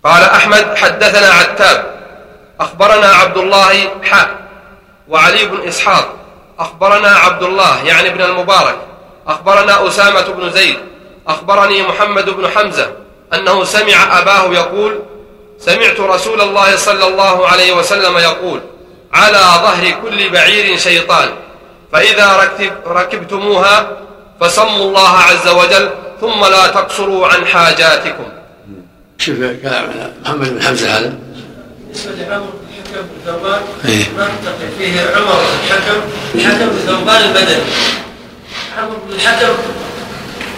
قال 0.03 0.23
أحمد 0.23 0.75
حدثنا 0.75 1.27
عتاب. 1.27 1.99
أخبرنا 2.59 3.07
عبد 3.07 3.37
الله 3.37 4.01
حاء 4.03 4.49
وعلي 5.09 5.45
بن 5.45 5.67
إسحاق. 5.67 6.15
أخبرنا 6.59 7.09
عبد 7.09 7.43
الله 7.43 7.83
يعني 7.83 8.09
ابن 8.09 8.21
المبارك. 8.21 8.77
أخبرنا 9.27 9.87
أسامة 9.87 10.27
بن 10.27 10.49
زيد. 10.49 10.77
أخبرني 11.27 11.83
محمد 11.83 12.29
بن 12.29 12.47
حمزة. 12.47 12.93
أنه 13.33 13.63
سمع 13.63 14.19
أباه 14.19 14.53
يقول 14.53 14.99
سمعت 15.59 15.99
رسول 15.99 16.41
الله 16.41 16.75
صلى 16.75 17.07
الله 17.07 17.47
عليه 17.47 17.73
وسلم 17.73 18.17
يقول 18.17 18.61
على 19.13 19.37
ظهر 19.37 19.91
كل 20.03 20.29
بعير 20.29 20.77
شيطان 20.77 21.29
فإذا 21.91 22.37
ركب 22.37 22.71
ركبتموها 22.87 23.97
فسموا 24.41 24.85
الله 24.89 25.09
عز 25.09 25.47
وجل 25.47 25.89
ثم 26.21 26.45
لا 26.45 26.67
تقصروا 26.67 27.27
عن 27.27 27.45
حاجاتكم. 27.45 28.23
شوف 29.17 29.37
كلام 29.37 30.11
محمد 30.23 30.49
بن 30.49 30.61
حمزة 30.61 30.97
هذا. 30.97 31.13
بالنسبة 31.79 32.11
لعمر 32.11 32.45
بن 32.45 32.67
الحكم 32.69 33.07
بن 33.07 33.31
ثوبان 33.31 33.61
ما 34.17 34.29
تقي 34.45 34.67
فيه 34.77 35.01
عمر 35.01 35.35
بن 35.35 35.57
الحكم 35.63 36.01
الحكم 36.35 36.69
بن 36.69 36.79
ثوبان 36.87 37.21
البدني 37.21 37.63
عمر 38.77 38.95
بن 39.07 39.13
الحكم. 39.13 39.53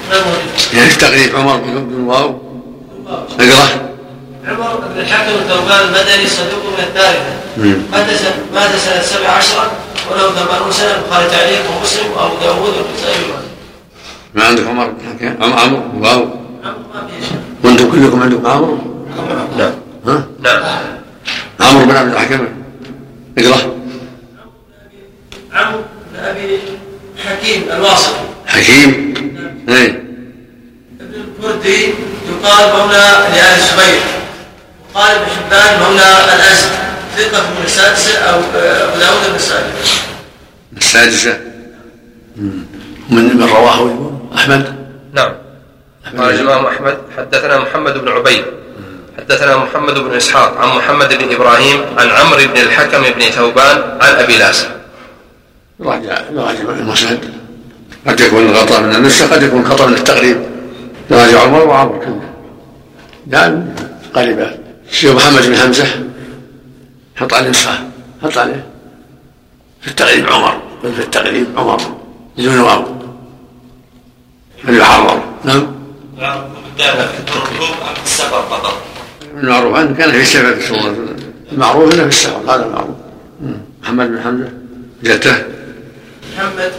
ما 0.10 0.17
موجود. 0.17 0.73
يعني 0.73 0.91
التقريب 0.91 1.36
عمر 1.36 1.57
بن 1.57 2.03
واو. 2.03 2.50
اقرأ. 3.07 3.91
عمر 4.47 4.75
بن 4.93 4.99
الحكم 4.99 5.31
ثوبان 5.49 5.79
المدني 5.87 6.27
صدوق 6.27 6.63
من 6.77 6.83
الثالثة 6.83 7.33
مات 7.91 8.07
مات 8.53 8.75
سنة 8.75 9.01
سبع 9.01 9.29
عشرة 9.29 9.71
وله 10.11 10.31
ثمانون 10.31 10.71
سنة 10.71 10.95
البخاري 10.95 11.29
تعليق 11.29 11.61
ومسلم 11.71 12.11
وأبو 12.11 12.35
داوود 12.41 12.73
والنسائي 12.77 13.25
ما 14.33 14.43
عندك 14.43 14.67
عمر 14.67 14.87
بن 14.87 15.05
حكيم 15.09 15.43
عم 15.43 15.53
عمرو 15.53 15.81
واو. 16.01 16.19
عمر 16.63 16.77
ما 16.93 17.07
فيه 17.07 17.27
شيء 17.27 17.39
وأنتم 17.63 17.91
كلكم 17.91 18.23
عندكم 18.23 18.47
عمرو 18.47 18.77
نعم 19.57 19.73
ها؟ 20.07 20.27
نعم 20.39 20.63
عمرو 21.59 21.85
بن 21.85 21.95
عبد 21.95 22.13
الحكيم. 22.13 22.63
اقرأ. 23.37 23.57
عمرو 25.53 25.79
بن 26.13 26.19
أبي 26.19 26.59
حكيم 27.25 27.63
الواسطي 27.71 28.15
حكيم. 28.47 29.13
اي 29.69 29.85
ابن 31.01 31.13
الكردي 31.13 31.93
يقال 32.41 32.80
مولى 32.80 33.27
لآل 33.34 33.60
الزبير. 33.60 34.01
وقال 34.95 35.15
ابن 35.15 35.25
حبان 35.25 35.80
مولى 35.80 36.36
الأزد 36.36 36.71
ثقة 37.17 37.41
من 37.41 37.63
السادسة 37.65 38.17
أو 38.19 38.39
أبو 38.39 38.99
داود 38.99 39.25
النسائي 39.30 39.63
السادسة. 40.77 41.38
من 43.10 43.38
من 43.38 43.43
رواه 43.43 44.12
أحمد؟ 44.36 44.75
نعم. 45.13 45.32
قال 46.17 46.30
الإمام 46.30 46.65
أحمد 46.65 46.97
حدثنا 47.17 47.60
محمد 47.60 47.97
بن 47.97 48.08
عبيد. 48.08 48.45
حدثنا 49.17 49.58
محمد 49.58 49.99
بن 49.99 50.13
إسحاق 50.13 50.58
عن 50.58 50.77
محمد 50.77 51.13
بن 51.13 51.36
إبراهيم 51.36 51.86
عن 51.97 52.10
عمرو 52.10 52.47
بن 52.54 52.58
الحكم 52.58 53.01
بن 53.01 53.21
ثوبان 53.21 53.97
عن 54.01 54.13
أبي 54.13 54.38
لاسع 54.38 54.67
راجع 55.82 56.21
راجع 56.36 56.60
المسند 56.60 57.19
قد 58.08 58.19
يكون 58.19 58.49
الخطأ 58.49 58.80
من 58.80 58.95
النسخ 58.95 59.34
قد 59.34 59.43
يكون 59.43 59.65
خطأ 59.65 59.86
من 59.86 59.93
التقريب. 59.93 60.38
راجع 61.12 61.41
عمر 61.41 61.67
وعمر 61.67 61.97
كله 61.97 62.30
نعم. 63.31 63.65
قريبا 64.13 64.57
شيخ 64.91 65.11
محمد 65.15 65.47
بن 65.47 65.55
حمزة 65.55 65.85
حط 67.15 67.33
عليه 67.33 67.49
نسخة 67.49 67.89
حط 68.23 68.37
عليه 68.37 68.63
في 69.81 69.87
التقريب 69.87 70.29
عمر. 70.29 70.61
بل 70.83 70.93
في 70.93 71.01
التقريب 71.01 71.47
عمر. 71.57 71.81
بدون 72.37 72.59
واو. 72.59 72.85
بل 74.63 74.77
يحرر. 74.77 75.23
نعم. 75.43 75.67
السفر 78.05 78.43
المعروف. 79.33 79.75
عنه 79.75 79.95
كان 79.95 80.11
في 80.11 80.21
السفر 80.21 80.45
عليه 80.45 80.57
وسلم 80.57 81.15
المعروف 81.51 81.93
إنه 81.93 82.03
في 82.03 82.09
السفر 82.09 82.55
هذا 82.55 82.65
المعروف. 82.65 82.95
محمد 83.83 84.07
بن 84.07 84.21
حمزة. 84.21 84.51
جته 85.03 85.35
محمد. 86.33 86.71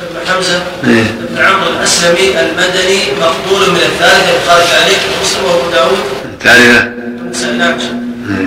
بن 0.00 0.32
حمزة. 0.32 0.62
إيه. 0.84 1.04
بن 1.30 1.44
عمرو 1.44 1.70
الأسلمي 1.70 2.40
المدني 2.40 3.00
مقبول 3.20 3.70
من 3.70 3.76
الثالثة 3.76 4.30
البخاري 4.36 4.64
تعليق 4.72 4.98
ومسلم 5.18 5.44
وأبو 5.44 5.70
داود. 5.70 5.98
الثالثة. 6.24 6.92
والنسائي 7.18 7.56
نعم 7.56 7.78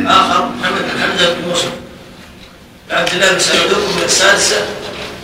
آخر 0.07 0.49
محمد 0.61 0.81
بن 0.81 1.01
حمزة 1.01 1.33
بن 1.33 1.49
يوسف. 1.49 1.71
عبد 2.91 3.09
الله 3.13 3.31
بن 3.31 3.39
سعود 3.39 3.71
من 3.71 4.03
السادسة 4.05 4.55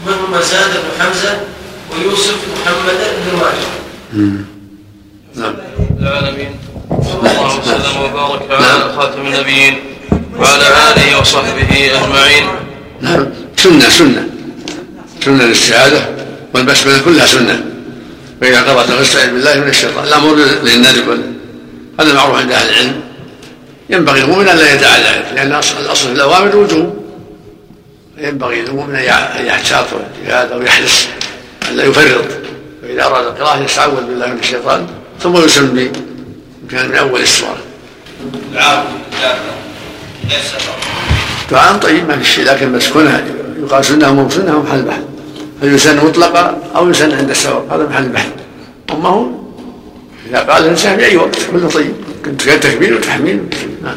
منهم 0.07 0.41
زاد 0.41 0.69
بن 0.69 1.03
حمزة 1.03 1.39
ويوسف 1.91 2.35
محمد 2.53 2.99
بن 3.25 3.37
ماجه. 3.37 3.69
نعم. 5.35 5.55
العالمين. 5.99 6.59
صلى 6.89 7.29
الله 7.29 7.59
وسلم 7.59 8.01
وبارك 8.01 8.51
على 8.51 8.93
خاتم 8.97 9.21
النبيين 9.21 9.79
وعلى 10.39 10.67
آله 10.67 11.19
وصحبه 11.19 11.91
أجمعين. 11.95 12.47
نعم. 13.01 13.25
سنة 13.57 13.89
سنة. 13.89 14.27
سنة 15.25 15.43
للسعادة. 15.43 16.12
والبسملة 16.53 17.01
كلها 17.05 17.25
سنة. 17.25 17.65
فإذا 18.41 18.61
قرأت 18.61 18.91
فاستعذ 18.91 19.33
بالله 19.33 19.59
من 19.59 19.67
الشيطان 19.67 20.03
الأمر 20.03 20.35
للندب 20.63 21.23
هذا 21.99 22.13
معروف 22.13 22.37
عند 22.37 22.51
أهل 22.51 22.69
العلم. 22.69 23.01
ينبغي 23.89 24.21
المؤمن 24.21 24.47
أن 24.47 24.57
لا 24.57 24.75
ذلك 24.75 25.25
لأن 25.35 25.51
أصل 25.51 25.75
الأصل 25.85 26.07
في 26.07 26.13
الأوامر 26.13 26.49
الوجوب. 26.49 27.03
ينبغي 28.17 28.61
للمؤمن 28.61 28.95
أن 28.95 29.45
يحتاط 29.45 29.85
ويجتهد 29.93 30.51
أو 30.51 30.61
يحرص 30.61 31.07
أن 31.69 31.75
لا 31.75 31.83
يفرط. 31.83 32.25
فإذا 32.83 33.03
أراد 33.03 33.25
القراءة 33.25 33.63
يستعوذ 33.63 34.03
بالله 34.03 34.27
من 34.27 34.39
الشيطان 34.39 34.87
ثم 35.19 35.45
يسمي 35.45 35.91
كان 36.71 36.89
من 36.89 36.95
أول 36.95 37.21
السورة 37.21 37.57
العام 38.53 38.83
غير 40.29 40.41
سفر 40.41 40.73
دعاء 41.51 41.77
طيب 41.77 42.07
ما 42.07 42.17
في 42.17 42.25
شيء 42.25 42.45
لكن 42.45 42.71
مسكونها 42.71 43.23
يقال 43.59 43.85
سنة 43.85 44.13
مو 44.13 44.29
سنه 44.29 44.59
محل 44.59 44.81
بحث. 44.81 45.01
هل 45.63 45.75
يسن 45.75 46.05
مطلقا 46.05 46.57
أو 46.75 46.89
يسن 46.89 47.17
عند 47.17 47.29
السفر 47.29 47.65
هذا 47.71 47.87
محل 47.89 48.09
بحث. 48.09 48.31
أما 48.91 49.09
هو؟ 49.09 49.25
إذا 50.29 50.39
قال 50.39 50.63
الإنسان 50.63 50.97
في 50.97 51.05
أي 51.05 51.17
وقت 51.17 51.35
كله 51.51 51.69
طيب. 51.69 51.93
كنت 52.25 52.41
تكبير 52.41 52.93
وتحميل. 52.93 53.43
نعم. 53.83 53.95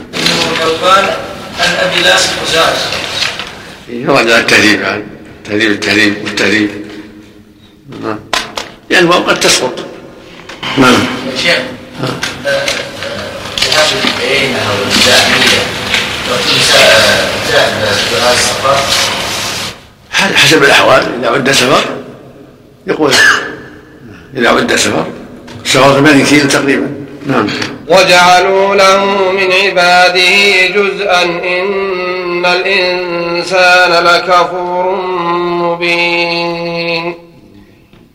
عن 1.61 1.69
أبي 1.81 2.01
لاس 2.01 2.29
الخزاعي 2.33 2.75
يرجع 3.89 4.39
التهذيب 4.39 4.85
عن 4.85 5.07
تهذيب 5.45 5.71
التهذيب 5.71 6.15
والتهذيب. 6.25 6.71
نعم. 8.03 8.19
يعني 8.91 9.05
الواو 9.05 9.23
قد 9.23 9.41
تسقط. 9.41 9.87
نعم. 10.79 11.07
شيخ 11.43 11.59
ذهاب 13.65 13.87
العين 14.21 14.55
أو 14.55 14.75
الزاحمية 14.89 15.63
وكل 16.31 16.61
زاد 17.51 17.67
بغاية 18.13 18.35
السفر 18.35 19.16
حسب 20.17 20.63
الأحوال 20.63 21.03
إذا 21.21 21.31
عد 21.31 21.51
سفر 21.51 21.85
يقول 22.87 23.13
إذا 24.37 24.49
عد 24.49 24.75
سفر 24.75 25.07
سفر 25.65 25.93
8 25.93 26.25
كيلو 26.25 26.49
تقريبا. 26.49 26.89
نعم. 27.27 27.47
وجعلوا 27.89 28.75
له 28.75 29.05
من 29.33 29.53
عباده 29.53 30.67
جزءا 30.67 31.23
إن 31.23 32.47
الإنسان 32.47 34.05
لكفور 34.05 34.97
مبين. 35.63 37.15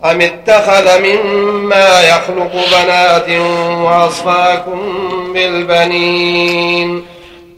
أم 0.05 0.21
اتخذ 0.21 0.99
مما 0.99 2.01
يخلق 2.01 2.51
بنات 2.71 3.29
وأصفاكم 3.81 4.79
بالبنين؟ 5.33 7.10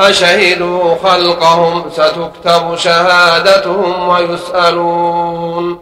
أشهدوا 0.00 0.94
خلقهم 1.04 1.84
ستكتب 1.92 2.76
شهادتهم 2.76 4.08
ويسألون. 4.08 5.78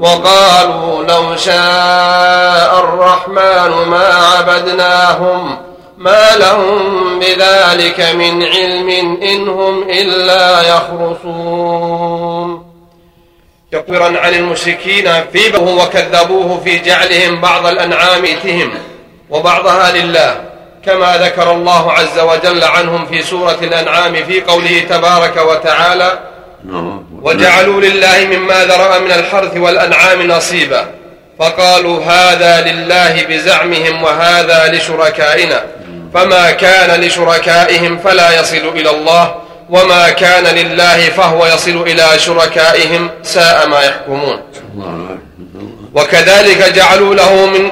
وقالوا 0.00 1.04
لو 1.04 1.36
شاء 1.36 2.78
الرحمن 2.78 3.88
ما 3.88 4.06
عبدناهم 4.36 5.56
ما 5.98 6.36
لهم 6.36 7.18
بذلك 7.18 8.00
من 8.00 8.42
علم 8.42 8.88
إن 9.22 9.48
هم 9.48 9.82
إلا 9.82 10.60
يخرصون. 10.60 12.66
يخبرا 13.72 14.18
عن 14.18 14.34
المشركين 14.34 15.24
في 15.32 15.58
وكذبوه 15.58 16.60
في 16.64 16.78
جعلهم 16.78 17.40
بعض 17.40 17.66
الأنعام 17.66 18.24
إتهم 18.24 18.70
وبعضها 19.30 19.92
لله. 19.92 20.55
كما 20.86 21.16
ذكر 21.16 21.52
الله 21.52 21.92
عز 21.92 22.18
وجل 22.18 22.64
عنهم 22.64 23.06
في 23.06 23.22
سورة 23.22 23.58
الأنعام 23.62 24.14
في 24.14 24.40
قوله 24.40 24.80
تبارك 24.90 25.36
وتعالى 25.36 26.18
وجعلوا 27.22 27.80
لله 27.80 28.36
مما 28.36 28.64
ذرأ 28.64 28.98
من 28.98 29.10
الحرث 29.10 29.56
والأنعام 29.56 30.22
نصيبا 30.22 30.86
فقالوا 31.38 32.04
هذا 32.04 32.60
لله 32.60 33.22
بزعمهم 33.28 34.02
وهذا 34.02 34.72
لشركائنا 34.72 35.64
فما 36.14 36.50
كان 36.50 37.00
لشركائهم 37.00 37.98
فلا 37.98 38.40
يصل 38.40 38.68
إلى 38.74 38.90
الله 38.90 39.34
وما 39.70 40.10
كان 40.10 40.44
لله 40.56 40.98
فهو 41.10 41.46
يصل 41.46 41.82
إلى 41.82 42.18
شركائهم 42.18 43.10
ساء 43.22 43.68
ما 43.68 43.80
يحكمون 43.80 44.40
وكذلك 45.94 46.72
جعلوا 46.74 47.14
له 47.14 47.46
من 47.46 47.70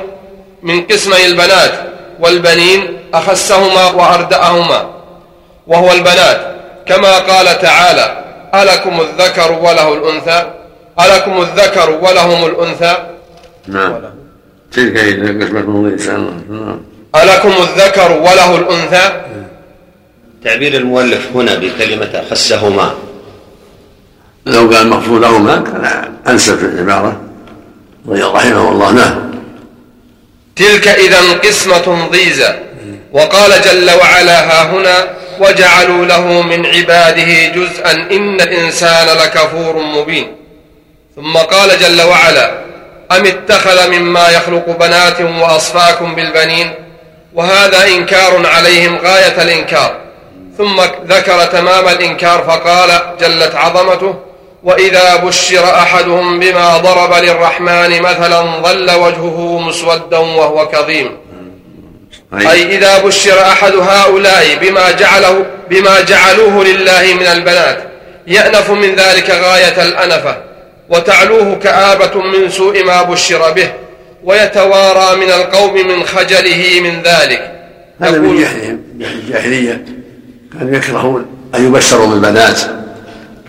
من 0.63 0.83
قسمي 0.83 1.27
البنات 1.27 1.73
والبنين 2.21 2.99
أخسهما 3.19 3.91
وأردأهما 3.91 4.91
وهو 5.67 5.93
البنات. 5.93 6.55
كما 6.87 7.19
قال 7.19 7.59
تعالى 7.59 8.25
ألكم 8.55 9.01
الذكر 9.01 9.53
وله 9.53 9.95
الأنثى؟ 9.95 10.51
ألكم 11.01 11.41
الذكر 11.41 11.91
ولهم 11.91 12.47
الأنثى؟ 12.47 12.97
نعم. 13.67 14.01
تلك 14.73 14.97
إذا 14.97 15.45
قسمة 15.45 15.61
نعم. 16.51 16.81
ألكم 17.17 17.49
الذكر 17.63 18.13
وله 18.13 18.57
الأنثى؟ 18.57 19.23
تعبير 20.45 20.75
المؤلف 20.75 21.29
هنا 21.35 21.55
بكلمة 21.55 22.11
أخسهما. 22.15 22.95
لو 24.47 24.71
قال 24.71 24.89
مغفور 24.89 25.19
لهما 25.19 25.57
كان 25.57 26.15
أنسب 26.29 26.59
في 26.59 26.65
العبارة. 26.65 27.21
رحمه 28.09 28.73
الله. 28.73 28.93
نعم. 28.93 29.31
تلك 30.57 30.89
إذا 30.89 31.33
قسمة 31.33 32.09
ضيزى. 32.11 32.55
وقال 33.15 33.61
جل 33.61 33.91
وعلا 34.01 34.41
ها 34.41 34.63
هنا 34.63 35.15
وجعلوا 35.41 36.07
له 36.07 36.43
من 36.43 36.67
عباده 36.67 37.47
جزءا 37.47 37.93
إن 37.93 38.41
الإنسان 38.41 39.07
لكفور 39.07 39.77
مبين. 39.77 40.37
ثم 41.17 41.37
قال 41.37 41.79
جل 41.79 42.03
وعلا 42.03 42.51
أم 43.13 43.27
اتخذ 43.27 43.91
مما 43.91 44.29
يخلق 44.29 44.77
بنات 44.81 45.21
وأصفاكم 45.21 46.15
بالبنين؟ 46.15 46.75
وهذا 47.35 47.87
إنكار 47.89 48.47
عليهم 48.47 48.97
غاية 48.97 49.43
الإنكار. 49.43 49.97
ثم 50.59 50.81
ذكر 51.07 51.45
تمام 51.45 51.89
الإنكار 51.89 52.43
فقال 52.43 53.01
جلت 53.21 53.55
عظمته 53.55 54.15
وإذا 54.63 55.17
بشر 55.17 55.71
أحدهم 55.71 56.41
بما 56.41 56.79
ضرب 56.79 57.15
للرحمن 57.15 58.03
مثلا 58.03 58.41
ظل 58.63 58.91
وجهه 58.91 59.59
مسودا 59.59 60.19
وهو 60.19 60.69
كظيم. 60.69 61.24
أي 62.41 62.77
إذا 62.77 62.99
بشر 62.99 63.41
أحد 63.43 63.73
هؤلاء 63.75 64.59
بما 64.61 64.91
جعله 64.91 65.47
بما 65.71 66.01
جعلوه 66.01 66.65
لله 66.65 67.15
من 67.21 67.27
البنات 67.27 67.79
يأنف 68.27 68.71
من 68.71 68.95
ذلك 68.97 69.31
غاية 69.31 69.83
الأنفة 69.83 70.37
وتعلوه 70.89 71.59
كآبة 71.59 72.23
من 72.23 72.51
سوء 72.51 72.85
ما 72.85 73.03
بشر 73.03 73.53
به 73.53 73.73
ويتوارى 74.25 75.17
من 75.17 75.31
القوم 75.31 75.75
من 75.75 76.05
خجله 76.05 76.81
من 76.81 77.03
ذلك. 77.03 77.51
هذا 78.01 78.19
من 78.19 78.41
جهلهم 78.41 78.81
جهل 78.99 79.15
الجاهلية. 79.15 79.85
كانوا 80.59 80.77
يكرهون 80.77 81.27
أن 81.55 81.67
يبشروا 81.67 82.07
بالبنات 82.07 82.61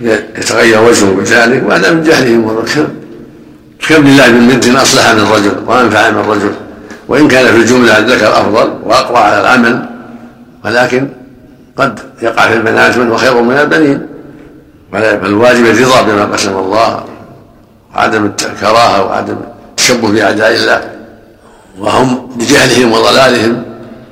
يتغير 0.01 0.81
وجهه 0.81 1.11
بذلك 1.11 1.63
وهذا 1.67 1.91
من 1.91 2.03
جهلهم 2.03 2.65
كم 3.89 4.07
لله 4.07 4.31
من 4.31 4.47
بنت 4.47 4.75
أصلح 4.75 5.11
من 5.11 5.19
الرجل 5.19 5.63
وأنفع 5.67 6.09
من 6.09 6.19
الرجل 6.19 6.51
وإن 7.07 7.27
كان 7.27 7.45
في 7.45 7.57
الجملة 7.57 7.97
الذكر 7.97 8.27
أفضل 8.27 8.73
وأقوى 8.83 9.17
على 9.17 9.41
العمل 9.41 9.85
ولكن 10.65 11.07
قد 11.77 11.99
يقع 12.21 12.47
في 12.47 12.53
البنات 12.53 12.97
من 12.97 13.11
هو 13.11 13.17
خير 13.17 13.41
من 13.41 13.57
البنين 13.57 14.07
فالواجب 14.91 15.65
الرضا 15.65 16.01
بما 16.01 16.25
قسم 16.25 16.57
الله 16.57 17.03
وعدم 17.95 18.25
الكراهة 18.25 19.05
وعدم 19.05 19.37
التشبه 19.71 20.07
بأعداء 20.11 20.53
الله. 20.53 20.81
وهم 21.79 22.29
بجهلهم 22.35 22.91
وضلالهم 22.91 23.63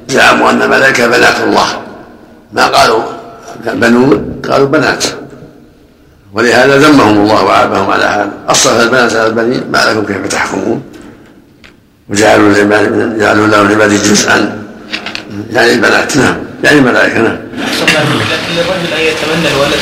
زعموا 0.07 0.49
أن 0.49 0.61
الملائكة 0.61 1.07
بنات 1.07 1.41
الله. 1.41 1.65
ما 2.53 2.67
قالوا 2.67 3.01
بنون 3.65 4.41
قالوا 4.49 4.67
بنات. 4.67 5.05
ولهذا 6.33 6.77
ذمهم 6.77 7.17
الله 7.17 7.43
وعابهم 7.43 7.89
على 7.91 8.03
هذا. 8.03 8.31
أصرف 8.49 8.81
البنات 8.81 9.15
على 9.15 9.27
البنين 9.27 9.63
ما 9.71 9.77
لكم 9.77 10.05
كيف 10.05 10.27
تحكمون؟ 10.27 10.83
وجعلوا 12.09 12.49
العباد 12.49 13.19
جعلوا 13.19 13.47
له 13.47 13.61
العباد 13.61 13.89
جزءا. 13.89 14.63
يعني 15.51 15.71
البنات 15.71 16.17
نعم 16.17 16.35
يعني 16.63 16.77
الملائكه 16.77 17.21
نعم 17.21 17.37
لكن 17.81 18.09
للرجل 18.55 18.93
ان 18.93 19.01
يتمنى 19.01 19.47
الولد 19.55 19.79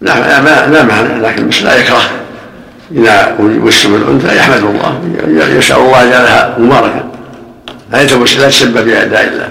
لا 0.00 0.40
ما 0.40 0.66
لا 0.72 0.82
معنى 0.82 1.22
لكن 1.22 1.50
لا 1.64 1.76
يكره. 1.76 2.10
إذا 2.92 3.36
وسم 3.40 3.94
الأنثى 3.94 4.36
يحمد 4.36 4.62
الله 4.62 5.00
يسال 5.58 5.76
الله 5.76 6.10
جعلها 6.10 6.56
مباركة. 6.58 7.04
لا 7.92 8.02
يتوش 8.02 8.38
لا 8.38 8.48
تسبب 8.48 8.84
بأعداء 8.84 9.24
الله. 9.28 9.50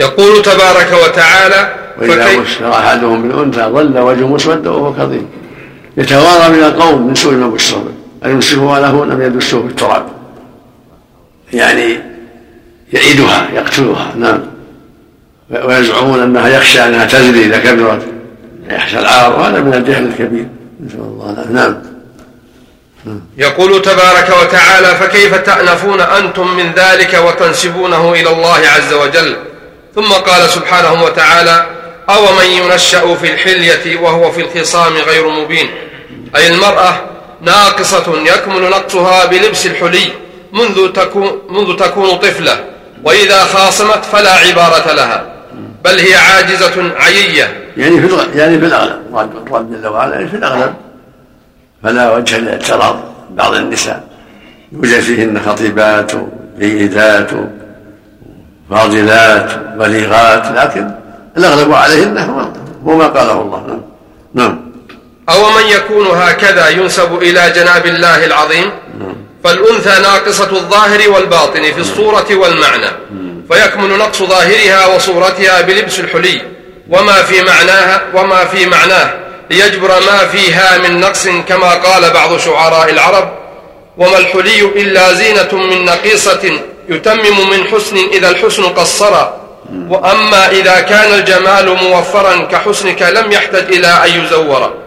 يقول 0.00 0.42
تبارك 0.42 0.92
وتعالى 1.04 1.74
وإذا 1.98 2.40
بشر 2.40 2.72
أحدهم 2.72 3.22
بالأنثى 3.22 3.62
ظل 3.62 3.98
وجهه 3.98 4.26
مسودا 4.26 4.70
وهو 4.70 4.94
كظيم. 4.94 5.26
يتوارى 5.96 6.48
من 6.52 6.64
القوم 6.64 7.06
من 7.06 7.14
سوء 7.14 7.32
ما 7.32 7.48
بشر 7.48 7.78
به 7.78 7.99
أيمسكها 8.24 8.80
له 8.80 9.04
لم 9.04 9.22
يدسه 9.22 9.62
في 9.62 9.66
التراب. 9.66 10.06
يعني 11.52 12.00
يعيدها 12.92 13.48
يقتلها 13.54 14.12
نعم. 14.16 14.40
ويزعمون 15.64 16.22
أنها 16.22 16.48
يخشى 16.48 16.86
أنها 16.86 17.06
تزري 17.06 17.44
إذا 17.46 17.58
كبرت. 17.58 18.02
يخشى 18.70 18.98
العار 18.98 19.32
وهذا 19.32 19.60
من 19.60 19.74
الجهل 19.74 20.06
الكبير. 20.06 20.48
نسأل 20.86 21.00
الله 21.00 21.46
نعم. 21.50 21.82
يقول 23.38 23.82
تبارك 23.82 24.32
وتعالى 24.42 24.86
فكيف 24.86 25.34
تأنفون 25.34 26.00
أنتم 26.00 26.56
من 26.56 26.72
ذلك 26.72 27.20
وتنسبونه 27.26 28.12
إلى 28.12 28.32
الله 28.32 28.58
عز 28.76 28.92
وجل؟ 28.92 29.36
ثم 29.94 30.12
قال 30.12 30.50
سبحانه 30.50 31.04
وتعالى 31.04 31.66
أو 32.10 32.22
من 32.22 32.44
ينشأ 32.44 33.14
في 33.14 33.32
الحلية 33.32 34.00
وهو 34.00 34.30
في 34.30 34.40
الخصام 34.40 34.92
غير 34.92 35.28
مبين؟ 35.28 35.68
أي 36.36 36.54
المرأة 36.54 37.00
ناقصة 37.42 38.22
يكمل 38.26 38.70
نقصها 38.70 39.26
بلبس 39.26 39.66
الحلي 39.66 40.12
منذ 40.52 40.92
تكون, 40.92 41.42
منذ 41.50 41.76
تكون 41.76 42.16
طفلة 42.16 42.64
وإذا 43.04 43.38
خاصمت 43.44 44.04
فلا 44.04 44.32
عبارة 44.32 44.92
لها 44.92 45.26
بل 45.84 45.98
هي 45.98 46.14
عاجزة 46.14 46.92
عيية. 46.96 47.60
يعني 47.76 48.00
في 48.00 48.38
يعني 48.38 48.58
في 48.58 48.66
الأغلب 48.66 49.00
الرب 49.14 49.72
جل 49.72 49.86
وعلا 49.88 50.14
يعني 50.14 50.28
في 50.28 50.36
الأغلب 50.36 50.74
فلا 51.82 52.12
وجه 52.16 52.38
لاعتراض 52.38 53.00
بعض 53.30 53.54
النساء 53.54 54.04
يوجد 54.72 55.00
فيهن 55.00 55.40
خطيبات 55.40 56.12
جيدات 56.58 57.30
فاضلات 58.70 59.58
بليغات 59.78 60.46
لكن 60.46 60.90
الأغلب 61.36 61.72
عليهن 61.72 62.18
هو 62.86 62.96
ما 62.96 63.06
قاله 63.06 63.42
الله. 63.42 63.66
نعم. 63.66 63.80
نعم. 64.34 64.69
أو 65.30 65.50
من 65.50 65.66
يكون 65.68 66.06
هكذا 66.06 66.68
ينسب 66.68 67.22
إلى 67.22 67.50
جناب 67.50 67.86
الله 67.86 68.24
العظيم؟ 68.24 68.70
فالأنثى 69.44 70.02
ناقصة 70.02 70.50
الظاهر 70.52 71.10
والباطن 71.10 71.62
في 71.62 71.78
الصورة 71.78 72.26
والمعنى. 72.30 72.90
فيكمن 73.52 73.98
نقص 73.98 74.22
ظاهرها 74.22 74.86
وصورتها 74.86 75.60
بلبس 75.60 76.00
الحلي. 76.00 76.42
وما 76.90 77.12
في 77.12 77.42
معناها 77.42 78.02
وما 78.14 78.44
في 78.44 78.66
معناه. 78.66 79.14
ليجبر 79.50 79.88
ما 79.88 80.26
فيها 80.32 80.78
من 80.78 81.00
نقص 81.00 81.28
كما 81.48 81.74
قال 81.74 82.10
بعض 82.10 82.36
شعراء 82.38 82.90
العرب. 82.90 83.32
وما 83.98 84.18
الحلي 84.18 84.60
إلا 84.60 85.12
زينة 85.12 85.52
من 85.52 85.84
نقيصة 85.84 86.60
يتمم 86.88 87.50
من 87.50 87.64
حسن 87.64 87.96
إذا 88.12 88.28
الحسن 88.30 88.64
قصر. 88.64 89.26
وأما 89.88 90.50
إذا 90.50 90.80
كان 90.80 91.14
الجمال 91.14 91.76
موفرا 91.82 92.44
كحسنك 92.44 93.02
لم 93.02 93.32
يحتج 93.32 93.74
إلى 93.74 93.86
أن 93.86 94.24
يزور. 94.24 94.79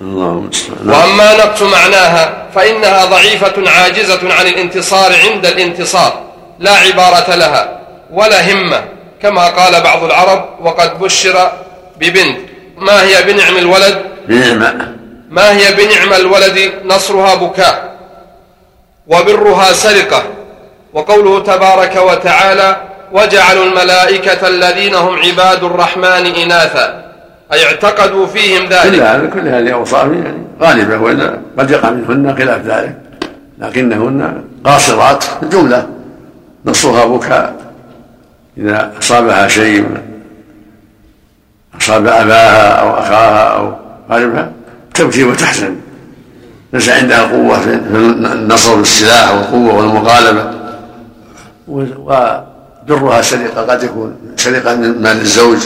اللهم 0.00 0.50
وأما 0.86 1.36
نقص 1.36 1.62
معناها 1.62 2.46
فإنها 2.54 3.04
ضعيفة 3.04 3.70
عاجزة 3.70 4.34
عن 4.34 4.46
الانتصار 4.46 5.12
عند 5.24 5.46
الانتصار 5.46 6.22
لا 6.58 6.72
عبارة 6.72 7.34
لها 7.34 7.80
ولا 8.10 8.52
همة 8.52 8.84
كما 9.22 9.48
قال 9.48 9.80
بعض 9.80 10.04
العرب 10.04 10.48
وقد 10.60 10.98
بشر 10.98 11.52
ببنت. 11.96 12.38
ما 12.78 13.02
هي 13.02 13.22
بنعم 13.22 13.56
الولد؟ 13.56 14.02
بنعمة. 14.28 14.96
ما 15.30 15.56
هي 15.56 15.74
بنعم 15.74 16.12
الولد؟ 16.12 16.72
نصرها 16.84 17.34
بكاء 17.34 17.94
وبرها 19.06 19.72
سرقة. 19.72 20.22
وقوله 20.92 21.42
تبارك 21.42 21.96
وتعالى 21.96 22.76
وجعلوا 23.12 23.64
الملائكة 23.64 24.48
الذين 24.48 24.94
هم 24.94 25.18
عباد 25.18 25.64
الرحمن 25.64 26.34
إناثا 26.34 27.03
أي 27.52 27.64
اعتقدوا 27.66 28.26
فيهم 28.26 28.68
ذلك. 28.68 29.30
كل 29.34 29.48
هذه 29.48 29.72
أوصاف 29.72 30.12
يعني 30.12 30.46
غالبة 30.60 30.98
وإلا 30.98 31.38
قد 31.58 31.70
يقع 31.70 31.90
منهن 31.90 32.36
خلاف 32.36 32.66
ذلك. 32.66 32.96
لكنهن 33.58 34.44
قاصرات 34.64 35.22
في 35.22 35.42
الجملة. 35.42 35.88
نصها 36.66 37.04
بكاء. 37.04 37.54
إذا 38.58 38.92
أصابها 39.00 39.48
شيء 39.48 39.86
أصاب 41.80 42.06
أباها 42.06 42.68
أو 42.68 42.98
أخاها 42.98 43.48
أو 43.48 43.74
غالبها 44.10 44.52
تبكي 44.94 45.24
وتحزن. 45.24 45.76
ليس 46.72 46.88
عندها 46.88 47.22
قوة 47.22 47.60
في 47.60 47.68
النصر 47.68 48.74
بالسلاح 48.74 49.32
والقوة 49.34 49.74
والمغالبة 49.74 50.50
وبرها 51.68 53.22
سرقة 53.22 53.62
قد 53.62 53.82
يكون 53.82 54.16
سرقة 54.36 54.74
من 54.74 55.02
مال 55.02 55.20
الزوج 55.20 55.58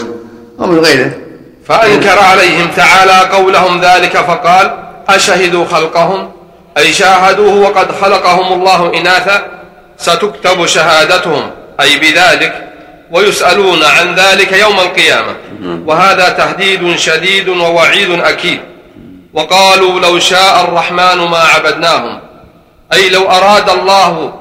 أو 0.61 0.67
من 0.67 0.79
غيره. 0.79 1.11
فأنكر 1.69 2.19
عليهم 2.19 2.71
تعالى 2.77 3.37
قولهم 3.37 3.81
ذلك 3.81 4.17
فقال 4.17 4.79
أشهدوا 5.09 5.65
خلقهم؟ 5.65 6.33
أي 6.79 6.93
شاهدوه 6.93 7.55
وقد 7.55 7.93
خلقهم 8.01 8.53
الله 8.53 8.93
إناثا؟ 8.95 9.47
ستكتب 9.97 10.67
شهادتهم 10.67 11.51
أي 11.81 11.99
بذلك 11.99 12.69
ويسألون 13.11 13.85
عن 13.85 14.15
ذلك 14.15 14.53
يوم 14.53 14.81
القيامة. 14.81 15.37
وهذا 15.87 16.29
تهديد 16.29 16.97
شديد 16.97 17.49
ووعيد 17.49 18.21
أكيد. 18.21 18.61
وقالوا 19.33 20.01
لو 20.01 20.19
شاء 20.19 20.65
الرحمن 20.65 21.17
ما 21.17 21.39
عبدناهم. 21.39 22.21
أي 22.93 23.09
لو 23.09 23.31
أراد 23.31 23.71
الله 23.71 24.35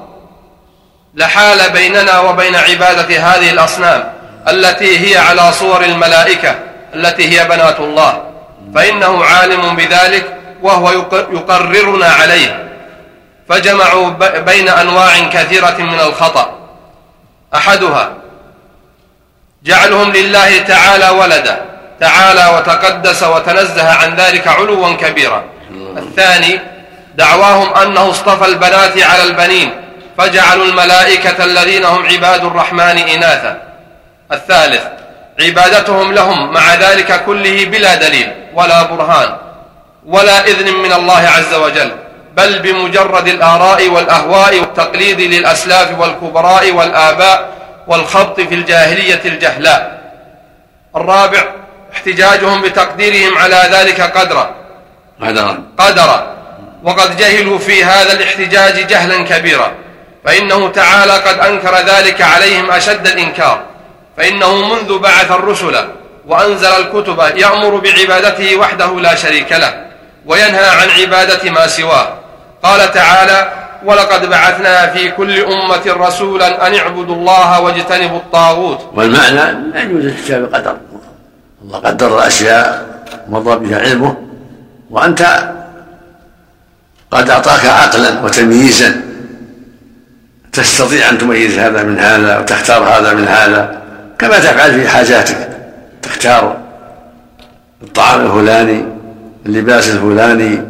لحال 1.16 1.70
بيننا 1.70 2.20
وبين 2.20 2.56
عبادة 2.56 3.20
هذه 3.20 3.50
الأصنام 3.50 4.13
التي 4.48 5.00
هي 5.00 5.18
على 5.18 5.52
صور 5.52 5.84
الملائكة 5.84 6.66
التي 6.98 7.40
هي 7.40 7.46
بنات 7.46 7.80
الله. 7.80 8.24
فإنه 8.76 9.24
عالم 9.26 9.76
بذلك 9.76 10.38
وهو 10.62 10.92
يقررنا 11.32 12.08
عليه. 12.08 12.70
فجمعوا 13.50 14.10
بين 14.38 14.70
أنواع 14.70 15.20
كثيرة 15.20 15.78
من 15.80 16.00
الخطأ. 16.00 16.58
أحدها 17.56 18.14
جعلهم 19.64 20.12
لله 20.12 20.60
تعالى 20.60 21.10
ولدا. 21.10 21.66
تعالى 22.00 22.58
وتقدس 22.58 23.24
وتنزه 23.24 23.94
عن 23.94 24.16
ذلك 24.16 24.48
علوا 24.48 24.94
كبيرا. 24.94 25.44
الثاني 25.98 26.60
دعواهم 27.16 27.74
أنه 27.74 28.10
اصطفى 28.10 28.46
البنات 28.46 29.02
على 29.02 29.24
البنين. 29.24 29.72
فجعلوا 30.18 30.66
الملائكة 30.66 31.44
الذين 31.44 31.86
هم 31.86 32.06
عباد 32.06 32.46
الرحمن 32.46 32.98
إناثا. 32.98 33.62
الثالث 34.32 34.84
عبادتهم 35.39 36.13
لهم 36.13 36.54
مع 36.54 36.76
ذلك 36.76 37.23
كله 37.26 37.65
بلا 37.65 37.95
دليل 37.95 38.32
ولا 38.54 38.84
برهان 38.84 39.38
ولا 40.06 40.47
إذن 40.47 40.73
من 40.73 40.93
الله 40.93 41.30
عز 41.38 41.54
وجل 41.54 41.91
بل 42.38 42.60
بمجرد 42.60 43.28
الآراء 43.28 43.89
والأهواء 43.89 44.60
والتقليد 44.60 45.21
للأسلاف 45.21 46.00
والكبراء 46.00 46.71
والآباء 46.71 47.50
والخبط 47.88 48.41
في 48.41 48.56
الجاهلية 48.56 49.21
الجهلاء. 49.26 50.02
الرابع 50.95 51.43
احتجاجهم 51.93 52.62
بتقديرهم 52.62 53.38
على 53.38 53.62
ذلك 53.71 54.02
قدرا. 54.02 54.56
قدرا. 55.21 55.63
قدرا. 55.78 56.38
وقد 56.84 57.17
جهلوا 57.17 57.58
في 57.58 57.84
هذا 57.84 58.13
الاحتجاج 58.13 58.88
جهلا 58.88 59.23
كبيرا 59.23 59.71
فإنه 60.26 60.69
تعالى 60.69 61.13
قد 61.13 61.39
أنكر 61.39 61.76
ذلك 61.76 62.21
عليهم 62.21 62.71
أشد 62.71 63.08
الإنكار. 63.08 63.62
فإنه 64.17 64.73
منذ 64.73 64.99
بعث 64.99 65.32
الرسل 65.32 65.75
وأنزل 66.27 66.67
الكتب 66.67 67.19
يأمر 67.38 67.77
بعبادته 67.77 68.56
وحده 68.56 68.99
لا 68.99 69.15
شريك 69.15 69.51
له 69.51 69.86
وينهى 70.25 70.69
عن 70.69 70.89
عبادة 70.89 71.51
ما 71.51 71.67
سواه. 71.67 72.13
قال 72.63 72.91
تعالى 72.91 73.51
ولقد 73.86 74.30
بعثنا 74.30 74.88
في 74.88 75.12
كل 75.12 75.39
أمة 75.39 75.84
رسولا 75.88 76.67
أن 76.67 76.75
اعبدوا 76.75 77.15
الله 77.15 77.60
واجتنبوا 77.62 78.17
الطاغوت. 78.17 78.89
والمعنى 78.93 79.36
لا 79.73 79.82
يجوز 79.82 80.06
الاحتجاج 80.06 80.41
بقدر. 80.41 80.77
الله 81.62 81.80
قدر 81.80 82.19
الأشياء 82.19 82.86
مضى 83.30 83.65
بها 83.65 83.80
علمه. 83.80 84.17
وأنت 84.89 85.51
قد 87.12 87.30
أعطاك 87.30 87.65
عقلا 87.65 88.21
وتمييزا. 88.23 89.01
تستطيع 90.53 91.10
أن 91.10 91.17
تميز 91.17 91.60
هذا 91.60 91.84
من 91.84 91.99
هذا 91.99 92.39
وتختار 92.39 92.84
هذا 92.84 93.13
من 93.13 93.27
هذا. 93.27 93.87
كما 94.19 94.39
تفعل 94.39 94.82
في 94.82 94.88
حاجاتك. 94.88 95.49
تختار 96.01 96.58
الطعام 97.82 98.25
الفلاني 98.25 98.86
اللباس 99.45 99.89
الفلاني 99.89 100.62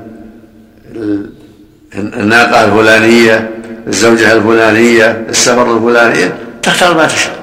الناقة 1.95 2.65
الفلانية 2.65 3.49
الزوجة 3.88 4.31
الفلانية 4.31 5.25
السفر 5.29 5.77
الفلاني. 5.77 6.31
تختار 6.63 6.97
ما 6.97 7.05
تشاء. 7.05 7.36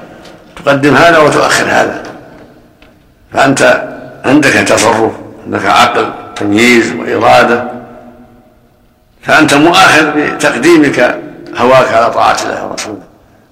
تقدم 0.55 0.95
هذا 0.95 1.17
وتؤخر 1.17 1.65
هذا. 1.65 2.03
فأنت 3.33 3.89
عندك 4.25 4.49
تصرف 4.49 5.11
عندك 5.45 5.65
عقل 5.65 6.13
تمييز 6.35 6.93
وإرادة. 6.93 7.71
فأنت 9.21 9.53
مؤاخذ 9.53 10.05
بتقديمك 10.15 11.19
هواك 11.57 11.93
على 11.93 12.11
طاعة 12.11 12.37
الله 12.43 12.67
ورسوله 12.67 13.01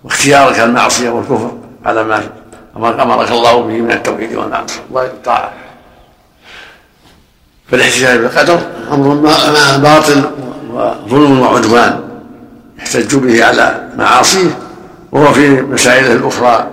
واختيارك 0.04 0.60
المعصية 0.60 1.10
والكفر 1.10 1.52
على 1.86 2.04
ما 2.04 2.24
أمرك 2.78 3.32
الله 3.32 3.62
به 3.62 3.74
من 3.74 3.92
التوحيد 3.92 4.40
والطاعة 4.92 5.52
فالاحتجاج 7.72 8.20
بالقدر 8.20 8.60
أمر 8.92 9.14
باطل 9.78 10.32
وظلم 10.74 11.42
وعدوان 11.42 12.04
يحتج 12.80 13.16
به 13.16 13.46
على 13.46 13.90
معاصيه 13.98 14.58
وهو 15.12 15.34
في 15.34 15.50
مسائله 15.50 16.12
الأخرى 16.12 16.68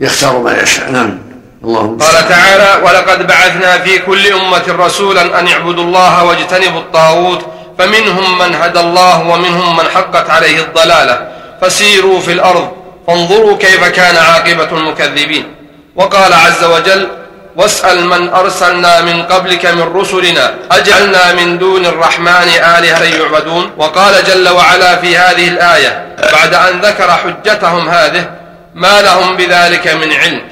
يختار 0.00 0.38
ما 0.38 0.62
يشاء. 0.62 0.90
نعم. 0.90 1.18
اللهم 1.64 1.98
قال 1.98 2.28
تعالى 2.28 2.86
ولقد 2.86 3.26
بعثنا 3.26 3.78
في 3.78 3.98
كل 3.98 4.32
أمة 4.32 4.64
رسولا 4.86 5.40
أن 5.40 5.48
اعبدوا 5.48 5.84
الله 5.84 6.24
واجتنبوا 6.24 6.80
الطاغوت 6.80 7.46
فمنهم 7.78 8.38
من 8.38 8.54
هدى 8.54 8.80
الله 8.80 9.28
ومنهم 9.28 9.76
من 9.76 9.84
حقت 9.84 10.30
عليه 10.30 10.60
الضلالة. 10.60 11.28
فسيروا 11.60 12.20
في 12.20 12.32
الأرض 12.32 12.68
فانظروا 13.06 13.56
كيف 13.56 13.84
كان 13.84 14.16
عاقبة 14.16 14.78
المكذبين. 14.78 15.54
وقال 15.96 16.32
عز 16.32 16.64
وجل 16.64 17.08
واسأل 17.56 18.06
من 18.06 18.28
أرسلنا 18.28 19.00
من 19.00 19.22
قبلك 19.22 19.66
من 19.66 19.82
رسلنا 19.82 20.54
أجعلنا 20.70 21.32
من 21.32 21.58
دون 21.58 21.86
الرحمن 21.86 22.48
آلهة 22.78 23.02
يعبدون. 23.04 23.70
وقال 23.76 24.24
جل 24.24 24.48
وعلا 24.48 24.96
في 24.96 25.16
هذه 25.16 25.48
الآية 25.48 26.16
بعد 26.32 26.54
أن 26.54 26.80
ذكر 26.80 27.10
حجتهم 27.12 27.88
هذه 27.88 28.30
ما 28.74 29.02
لهم 29.02 29.36
بذلك 29.36 29.88
من 29.88 30.12
علم 30.12 30.42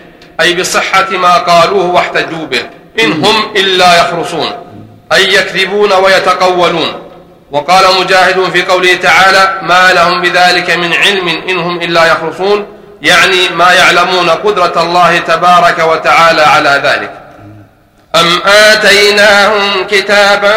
أي 0.41 0.55
بصحة 0.55 1.11
ما 1.11 1.39
قالوه 1.39 1.87
واحتجوا 1.87 2.47
به 2.47 2.63
إن 3.01 3.13
هم 3.25 3.53
إلا 3.57 4.01
يخرصون 4.01 4.51
أي 5.13 5.35
يكذبون 5.35 5.93
ويتقولون. 5.93 7.10
وقال 7.53 7.85
مجاهد 8.01 8.51
في 8.53 8.63
قوله 8.63 8.95
تعالى 8.95 9.59
ما 9.63 9.93
لهم 9.93 10.23
بذلك 10.23 10.71
من 10.71 10.93
علم 10.95 11.29
إن 11.29 11.59
هم 11.59 11.81
إلا 11.83 12.07
يخرصون 12.07 12.67
يعني 13.03 13.49
ما 13.49 13.73
يعلمون 13.73 14.31
قدرة 14.31 14.83
الله 14.83 15.19
تبارك 15.19 15.79
وتعالى 15.79 16.43
على 16.43 16.81
ذلك. 16.85 17.11
أم 18.15 18.41
آتيناهم 18.47 19.85
كتابا 19.91 20.57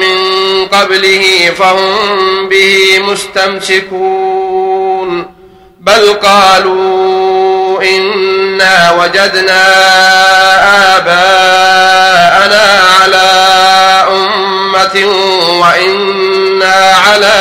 من 0.00 0.16
قبله 0.66 1.52
فهم 1.58 2.48
به 2.48 2.98
مستمسكون. 2.98 4.54
بل 5.80 6.12
قالوا 6.12 7.82
إنا 7.82 8.92
وجدنا 8.92 9.62
آباءنا 10.96 12.64
على 13.00 13.28
أمة 14.10 14.96
على 17.14 17.34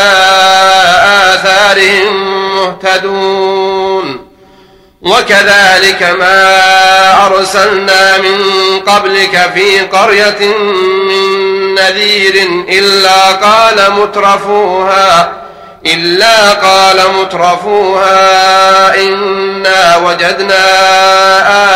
آثارهم 1.34 2.16
مهتدون. 2.56 4.34
وكذلك 5.02 6.04
ما 6.20 7.26
أرسلنا 7.26 8.18
من 8.18 8.40
قبلك 8.80 9.52
في 9.54 9.80
قرية 9.80 10.58
من 11.08 11.76
نذير 11.76 12.66
إلا 12.70 13.32
قال 13.32 13.92
مترفوها 13.92 15.34
إلا 15.86 16.50
قال 16.50 17.02
مترفوها 17.20 18.96
إنا 18.96 19.96
وجدنا 19.98 20.66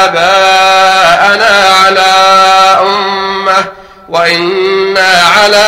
آباءنا 0.06 1.70
على 1.86 2.14
أمة 2.82 3.66
وإنا 4.10 5.22
على 5.38 5.68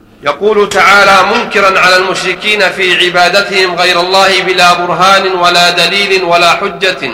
يقول 0.23 0.69
تعالى 0.69 1.35
منكرا 1.35 1.79
على 1.79 1.97
المشركين 1.97 2.69
في 2.69 3.05
عبادتهم 3.05 3.75
غير 3.75 3.99
الله 3.99 4.41
بلا 4.41 4.73
برهان 4.73 5.31
ولا 5.31 5.69
دليل 5.69 6.23
ولا 6.23 6.49
حجة. 6.51 7.05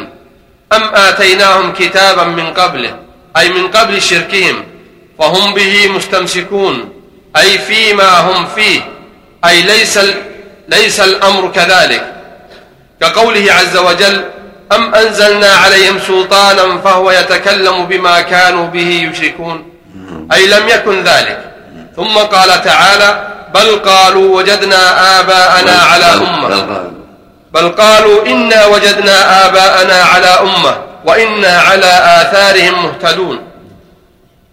أم 0.73 0.83
آتيناهم 0.95 1.73
كتابا 1.73 2.23
من 2.23 2.53
قبله 2.53 2.99
أي 3.37 3.49
من 3.49 3.67
قبل 3.67 4.01
شركهم 4.01 4.63
فهم 5.19 5.53
به 5.53 5.87
مستمسكون 5.87 6.89
أي 7.37 7.57
فيما 7.57 8.19
هم 8.19 8.47
فيه 8.55 8.81
أي 9.45 9.61
ليس 9.61 9.99
ليس 10.67 10.99
الأمر 10.99 11.51
كذلك. 11.51 12.13
كقوله 13.01 13.53
عز 13.53 13.77
وجل 13.77 14.25
أم 14.71 14.95
أنزلنا 14.95 15.49
عليهم 15.49 15.99
سلطانا 15.99 16.77
فهو 16.77 17.11
يتكلم 17.11 17.85
بما 17.85 18.21
كانوا 18.21 18.67
به 18.67 19.09
يشركون 19.11 19.73
أي 20.33 20.47
لم 20.47 20.69
يكن 20.69 21.03
ذلك. 21.03 21.56
ثم 21.97 22.17
قال 22.17 22.61
تعالى 22.63 23.27
بل 23.53 23.79
قالوا 23.79 24.37
وجدنا 24.37 25.19
آباءنا 25.19 25.71
على 25.91 26.05
أمة. 26.05 26.91
بل 27.53 27.69
قالوا. 27.69 28.25
إنا 28.25 28.65
وجدنا 28.65 29.45
آباءنا 29.45 30.03
على 30.03 30.27
أمة 30.27 30.77
وإنا 31.05 31.59
على 31.59 32.21
آثارهم 32.21 32.83
مهتدون. 32.85 33.39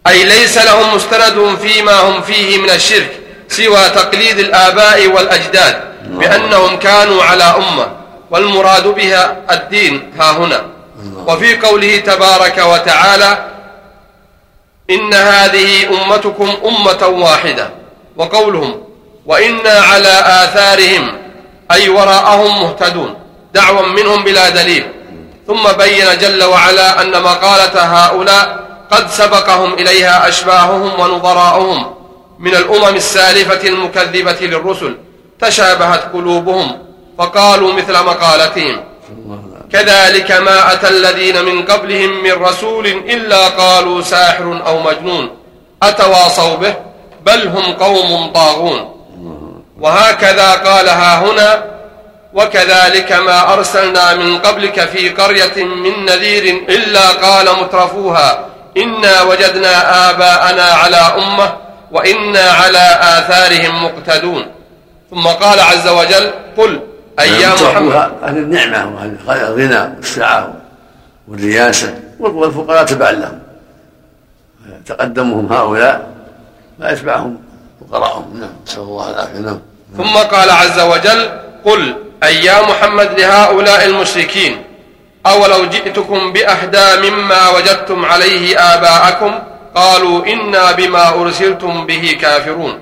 أي 0.07 0.24
ليس 0.24 0.59
لهم 0.59 0.95
مستند 0.95 1.59
فيما 1.62 2.01
هم 2.01 2.22
فيه 2.22 2.59
من 2.59 2.70
الشرك 2.70 3.11
سوى 3.49 3.88
تقليد 3.88 4.38
الآباء 4.38 5.07
والأجداد 5.07 5.80
بأنهم 6.05 6.76
كانوا 6.76 7.24
على 7.24 7.45
أمة 7.45 7.86
والمراد 8.30 8.86
بها 8.86 9.36
الدين 9.51 10.12
ها 10.20 10.30
هنا. 10.30 10.62
وفي 11.26 11.57
قوله 11.57 11.97
تبارك 11.97 12.59
وتعالى 12.59 13.38
إن 14.91 15.14
هذه 15.14 15.89
أمتكم 15.89 16.49
أمة 16.64 17.07
واحدة 17.07 17.70
وقولهم 18.16 18.82
وإنا 19.26 19.70
على 19.70 20.45
آثارهم 20.45 21.12
أي 21.70 21.89
وراءهم 21.89 22.62
مهتدون 22.62 23.14
دعوا 23.55 23.87
منهم 23.87 24.24
بلا 24.24 24.49
دليل. 24.49 24.85
ثم 25.47 25.72
بين 25.72 26.18
جل 26.18 26.45
وعلا 26.45 27.03
أن 27.03 27.22
مقالة 27.22 27.82
هؤلاء 27.82 28.64
قد 28.91 29.11
سبقهم 29.11 29.74
إليها 29.74 30.28
أشباههم 30.28 31.01
ونظراؤهم 31.01 31.95
من 32.39 32.55
الأمم 32.55 32.97
السالفة 32.97 33.68
المكذبة 33.68 34.41
للرسل 34.41 34.97
تشابهت 35.41 36.12
قلوبهم 36.12 36.78
فقالوا 37.18 37.72
مثل 37.72 37.93
مقالتهم. 37.93 38.80
كذلك 39.72 40.32
ما 40.32 40.72
أتى 40.72 40.88
الذين 40.88 41.44
من 41.44 41.64
قبلهم 41.64 42.22
من 42.22 42.32
رسول 42.32 42.86
إلا 42.86 43.48
قالوا 43.48 44.02
ساحر 44.02 44.62
أو 44.66 44.78
مجنون 44.78 45.36
أتواصوا 45.82 46.56
به 46.56 46.74
بل 47.26 47.48
هم 47.48 47.72
قوم 47.72 48.32
طاغون. 48.32 48.94
وهكذا 49.80 50.54
قالها 50.54 51.18
هنا 51.18 51.64
وكذلك 52.34 53.12
ما 53.12 53.52
أرسلنا 53.52 54.14
من 54.14 54.38
قبلك 54.38 54.80
في 54.88 55.08
قرية 55.08 55.64
من 55.64 56.04
نذير 56.04 56.64
إلا 56.68 57.08
قال 57.08 57.46
مترفوها 57.60 58.46
إنا 58.76 59.22
وجدنا 59.22 60.10
آباءنا 60.10 60.62
على 60.62 60.96
أمة 60.96 61.56
وإنا 61.92 62.50
على 62.50 62.98
آثارهم 63.00 63.84
مقتدون. 63.84 64.46
ثم 65.10 65.26
قال 65.26 65.60
عز 65.60 65.88
وجل 65.88 66.30
قل 66.58 66.80
أي 67.20 67.30
يا 67.40 67.54
محمد. 67.54 68.12
أهل 68.22 68.36
النعمة 68.36 68.94
وأهل 69.26 69.40
الغنى 69.40 69.96
والسعة 69.96 70.52
والرياسة 71.28 71.94
والفقراء 72.20 72.84
تبعا 72.84 73.12
لهم. 73.12 73.38
تقدمهم 74.86 75.52
هؤلاء 75.52 76.14
ما 76.78 76.90
يتبعهم 76.90 77.38
فقراءهم. 77.80 78.40
نعم 78.40 78.50
نسأل 78.66 78.82
الله 78.82 79.10
العافية. 79.10 79.38
نعم. 79.38 79.60
ثم 79.96 80.16
قال 80.16 80.50
عز 80.50 80.80
وجل 80.80 81.30
قل 81.64 81.96
أي 82.22 82.44
يا 82.44 82.62
محمد 82.62 83.20
لهؤلاء 83.20 83.86
المشركين 83.86 84.62
أولو 85.26 85.64
جئتكم 85.64 86.32
بأهدى 86.32 87.10
مما 87.10 87.50
وجدتم 87.50 88.04
عليه 88.04 88.58
آباءكم؟ 88.58 89.38
قالوا 89.74 90.26
إنا 90.26 90.72
بما 90.72 91.08
أرسلتم 91.08 91.86
به 91.86 92.18
كافرون. 92.20 92.78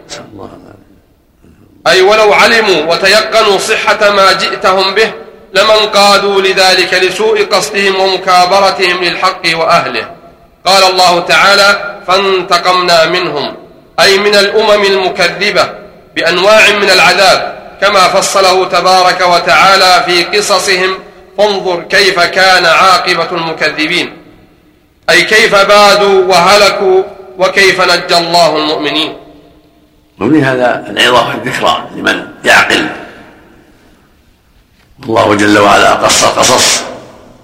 أي 1.87 2.03
ولو 2.03 2.33
علموا 2.33 2.93
وتيقنوا 2.93 3.59
صحة 3.59 4.11
ما 4.11 4.33
جئتهم 4.33 4.95
به 4.95 5.13
لمن 5.55 5.87
قادوا 5.95 6.41
لذلك 6.41 6.95
لسوء 6.95 7.45
قصدهم 7.45 8.01
ومكابرتهم 8.01 9.05
للحق 9.05 9.43
وأهله. 9.55 10.11
قال 10.67 10.85
الله 10.85 11.21
تعالى 11.21 11.99
فانتقمنا 12.07 13.07
منهم. 13.07 13.57
أي 14.01 14.19
من 14.19 14.35
الأمم 14.35 14.85
المكذبة 14.85 15.69
بأنواع 16.17 16.71
من 16.71 16.91
العذاب 16.91 17.63
كما 17.81 18.09
فصله 18.09 18.65
تبارك 18.65 19.21
وتعالى 19.21 20.03
في 20.07 20.25
قصصهم 20.25 20.99
فانظر 21.39 21.83
كيف 21.83 22.21
كان 22.21 22.67
عاقبة 22.67 23.29
المكذبين. 23.33 24.17
أي 25.11 25.23
كيف 25.23 25.55
بادوا 25.55 26.25
وهلكوا 26.25 27.03
وكيف 27.39 27.81
نجى 27.81 28.17
الله 28.17 28.57
المؤمنين. 28.57 29.22
ومن 30.21 30.45
هذا 30.45 30.85
العظة 30.91 31.29
والذكرى 31.29 31.89
لمن 31.97 32.27
يعقل. 32.45 32.87
الله 35.05 35.35
جل 35.35 35.59
وعلا 35.59 35.95
قص 35.95 36.25
القصص 36.25 36.83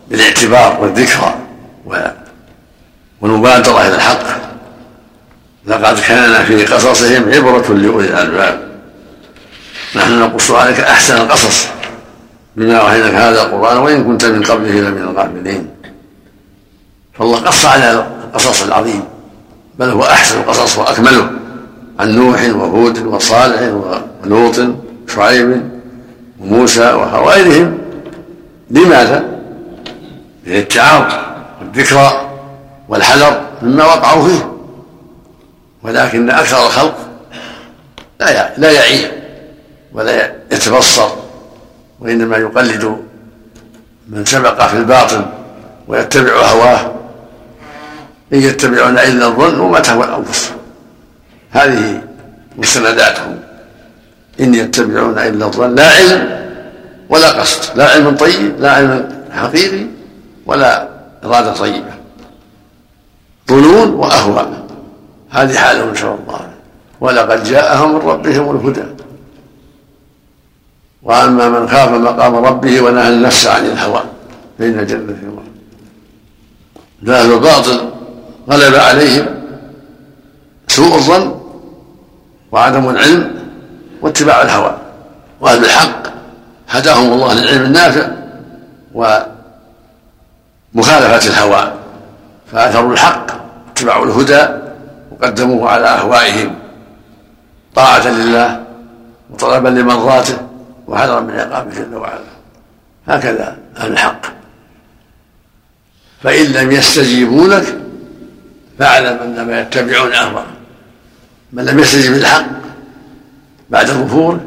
بالاعتبار 0.08 0.78
والذكرى 0.80 1.34
والمبادرة 3.20 3.86
إلى 3.86 3.94
الحق. 3.94 4.24
لقد 5.66 6.00
كان 6.00 6.44
في 6.44 6.64
قصصهم 6.64 7.32
عبرة 7.32 7.74
لأولي 7.74 8.08
الألباب. 8.08 8.68
نحن 9.96 10.20
نقص 10.20 10.50
عليك 10.50 10.80
أحسن 10.80 11.16
القصص 11.16 11.66
بما 12.56 12.76
أوحيناك 12.76 13.14
هذا 13.14 13.42
القرآن 13.42 13.76
وإن 13.76 14.04
كنت 14.04 14.24
من 14.24 14.42
قبله 14.42 14.70
لمن 14.70 15.02
الغافلين. 15.02 15.70
فالله 17.18 17.38
قص 17.38 17.64
على 17.64 18.06
القصص 18.24 18.62
العظيم 18.62 19.04
بل 19.78 19.90
هو 19.90 20.02
أحسن 20.02 20.40
القصص 20.40 20.78
وأكمله. 20.78 21.30
عن 21.98 22.16
نوح 22.16 22.42
وهود 22.54 22.98
وصالح 23.06 23.60
ولوط 24.24 24.60
شعيب 25.14 25.70
وموسى 26.40 26.92
وغيرهم. 26.92 27.78
لماذا؟ 28.70 29.24
للتعاون 30.46 31.06
والذكرى 31.60 32.30
والحذر 32.88 33.40
مما 33.62 33.84
وقعوا 33.84 34.28
فيه. 34.28 34.52
ولكن 35.82 36.30
أكثر 36.30 36.66
الخلق 36.66 36.94
لا 38.20 38.58
لا 38.58 38.70
يعي 38.70 39.10
ولا 39.92 40.32
يتبصر 40.52 41.08
وإنما 42.00 42.36
يقلد 42.36 42.96
من 44.08 44.24
سبق 44.24 44.66
في 44.66 44.76
الباطل 44.76 45.26
ويتبع 45.88 46.32
هواه. 46.32 46.92
إن 48.32 48.38
يتبعون 48.38 48.98
إلا 48.98 49.26
الظن 49.26 49.60
وما 49.60 49.80
تهوى 49.80 50.04
الأنفس. 50.04 50.57
هذه 51.50 52.02
مستنداتهم 52.56 53.40
إن 54.40 54.54
يتبعون 54.54 55.18
إلا 55.18 55.46
الظن. 55.46 55.74
لا 55.74 55.88
علم 55.90 56.48
ولا 57.08 57.40
قصد. 57.40 57.78
لا 57.78 57.90
علم 57.90 58.16
طيب 58.16 58.60
لا 58.60 58.72
علم 58.72 59.08
حقيقي 59.32 59.86
ولا 60.46 60.88
إرادة 61.24 61.52
طيبة. 61.52 61.92
ظنون 63.48 63.90
وأهواء. 63.90 64.66
هذه 65.30 65.56
حالهم 65.56 65.88
إن 65.88 65.96
شاء 65.96 66.14
الله. 66.14 66.50
ولقد 67.00 67.44
جاءهم 67.44 67.94
من 67.94 68.00
ربهم 68.00 68.56
الهدى. 68.56 68.84
وأما 71.02 71.48
من 71.48 71.68
خاف 71.68 71.90
مقام 71.90 72.36
ربه 72.36 72.80
ونهى 72.80 73.08
النفس 73.08 73.46
عن 73.46 73.66
الهوى 73.66 74.02
فإن 74.58 74.78
الجنة 74.78 75.06
في 75.06 75.22
الله 75.22 75.42
فاهل 77.06 77.32
الباطل 77.32 77.90
غلب 78.50 78.74
عليهم 78.74 79.26
سوء 80.68 80.94
الظن 80.94 81.37
وعدم 82.52 82.88
العلم 82.88 83.34
واتباع 84.02 84.42
الهوى 84.42 84.78
وأهل 85.40 85.64
الحق. 85.64 86.08
هداهم 86.68 87.12
الله 87.12 87.34
للعلم 87.34 87.64
النافع 87.64 88.08
ومخالفة 90.74 91.30
الهوى. 91.30 91.72
فأثروا 92.52 92.92
الحق 92.92 93.30
اتبعوا 93.70 94.06
الهدى 94.06 94.46
وقدموه 95.10 95.70
على 95.70 95.86
أهوائهم. 95.86 96.54
طاعة 97.74 98.08
لله 98.08 98.64
وطلبا 99.30 99.68
لمرضاته 99.68 100.38
وحذرا 100.86 101.20
من 101.20 101.40
عقابه 101.40 101.70
جل 101.70 101.94
وعلا. 101.94 102.20
هكذا 103.08 103.56
أهل 103.76 103.92
الحق. 103.92 104.20
فإن 106.22 106.46
لم 106.46 106.72
يستجيبوا 106.72 107.48
لك 107.48 107.78
فاعلم 108.78 109.18
أنما 109.22 109.60
يتبعون 109.60 110.12
أهواءهم. 110.12 110.57
من 111.52 111.64
لم 111.64 111.78
يستجب 111.78 112.12
للحق 112.12 112.46
بعد 113.70 113.88
الظهور 113.88 114.40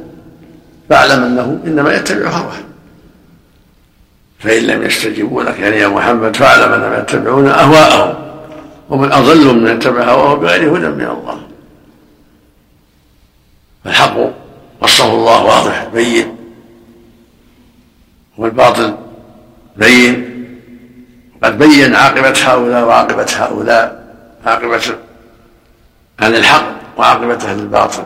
فاعلم 0.89 1.23
أنه 1.23 1.59
إنما 1.65 1.95
يتبع 1.95 2.29
هواه 2.29 2.57
فإن 4.39 4.63
لم 4.63 4.83
يستجيبوا 4.83 5.43
لك 5.43 5.59
يعني 5.59 5.75
يا 5.77 5.87
محمد 5.87 6.35
فاعلم 6.35 6.73
انما 6.73 6.97
يتبعون 6.97 7.47
أهواءهم 7.47 8.15
ومن 8.89 9.11
أضل 9.11 9.55
من 9.55 9.75
يتبع 9.75 10.03
هواه 10.03 10.35
بغير 10.35 10.77
هدى 10.77 10.87
من 10.87 11.07
الله. 11.07 11.41
فالحق 13.85 14.17
وصفه 14.81 15.13
الله 15.13 15.43
واضح 15.43 15.87
بين. 15.93 16.35
والباطل 18.37 18.95
بين. 19.77 20.31
قد 21.43 21.57
بين 21.57 21.95
عاقبة 21.95 22.33
هؤلاء 22.43 22.83
وعاقبة 22.83 23.27
هؤلاء 23.35 24.15
عاقبة 24.45 24.81
أهل 26.21 26.35
الحق. 26.35 26.80
وعاقبة 26.97 27.33
أهل 27.33 27.59
الباطل 27.59 28.05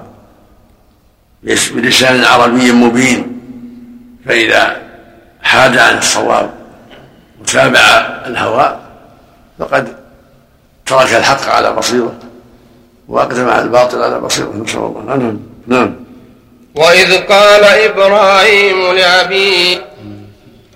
بلسان 1.43 2.23
عربي 2.23 2.71
مبين. 2.71 3.41
فإذا 4.25 4.81
حاد 5.43 5.77
عن 5.77 5.97
الصواب 5.97 6.49
وتابع 7.41 7.79
الهوى 8.25 8.79
فقد 9.59 9.95
ترك 10.85 11.13
الحق 11.13 11.49
على 11.49 11.73
بصيرة 11.73 12.13
وأقدم 13.07 13.49
على 13.49 13.61
الباطل 13.61 14.01
على 14.03 14.19
بصيرة. 14.19 14.53
نسأل 14.55 14.79
الله. 14.79 15.15
نعم. 15.15 15.39
نعم. 15.67 15.95
وإذ 16.75 17.17
قال 17.17 17.63
إبراهيم 17.63 18.93
لأبيه 18.95 19.77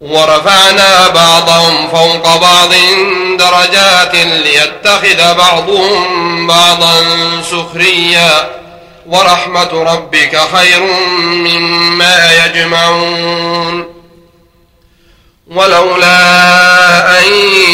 ورفعنا 0.00 1.08
بعضهم 1.08 1.88
فوق 1.88 2.36
بعض 2.36 2.68
درجات 3.38 4.14
ليتخذ 4.14 5.34
بعضهم 5.34 6.46
بعضا 6.46 6.94
سخريا. 7.50 8.50
ورحمة 9.06 9.72
ربك 9.72 10.40
خير 10.56 10.80
مما 11.20 12.44
يجمعون. 12.44 13.94
ولولا 15.46 17.18
أن 17.18 17.24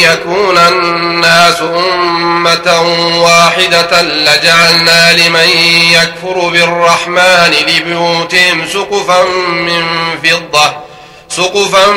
يكون 0.00 0.58
الناس 0.58 1.60
أمة 1.60 2.82
واحدة 3.22 4.02
لجعلنا 4.02 5.12
لمن 5.12 5.48
يكفر 5.92 6.48
بالرحمن 6.48 7.54
لبيوتهم 7.68 8.68
سقفا 8.72 9.22
من 9.50 9.84
فضة. 10.24 10.93
سقفا 11.36 11.90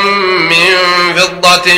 من 0.50 0.76
فضة 1.16 1.72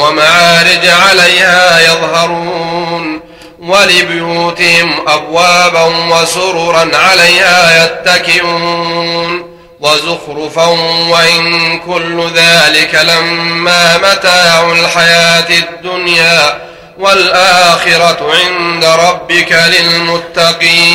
ومعارج 0.00 0.86
عليها 0.86 1.80
يظهرون 1.80 3.20
ولبيوتهم 3.60 5.08
أبوابا 5.08 5.84
وسررا 5.84 6.90
عليها 6.96 7.84
يتكئون 7.84 9.50
وزخرفا 9.80 10.66
وإن 11.10 11.78
كل 11.78 12.30
ذلك 12.34 12.94
لما 12.94 13.98
متاع 13.98 14.72
الحياة 14.72 15.48
الدنيا 15.58 16.70
والآخرة 16.98 18.32
عند 18.32 18.84
ربك 18.84 19.52
للمتقين 19.52 20.89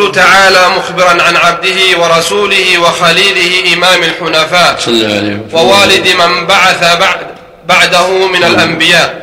يقول 0.00 0.12
تعالى 0.12 0.68
مخبرا 0.68 1.22
عن 1.22 1.36
عبده 1.36 1.98
ورسوله 1.98 2.78
وخليله 2.78 3.74
إمام 3.74 4.02
الحنفاء 4.02 4.78
ووالد 5.52 6.08
من 6.08 6.46
بعث 6.46 6.96
بعد 6.96 7.18
بعده 7.68 8.26
من 8.26 8.44
الأنبياء. 8.44 9.22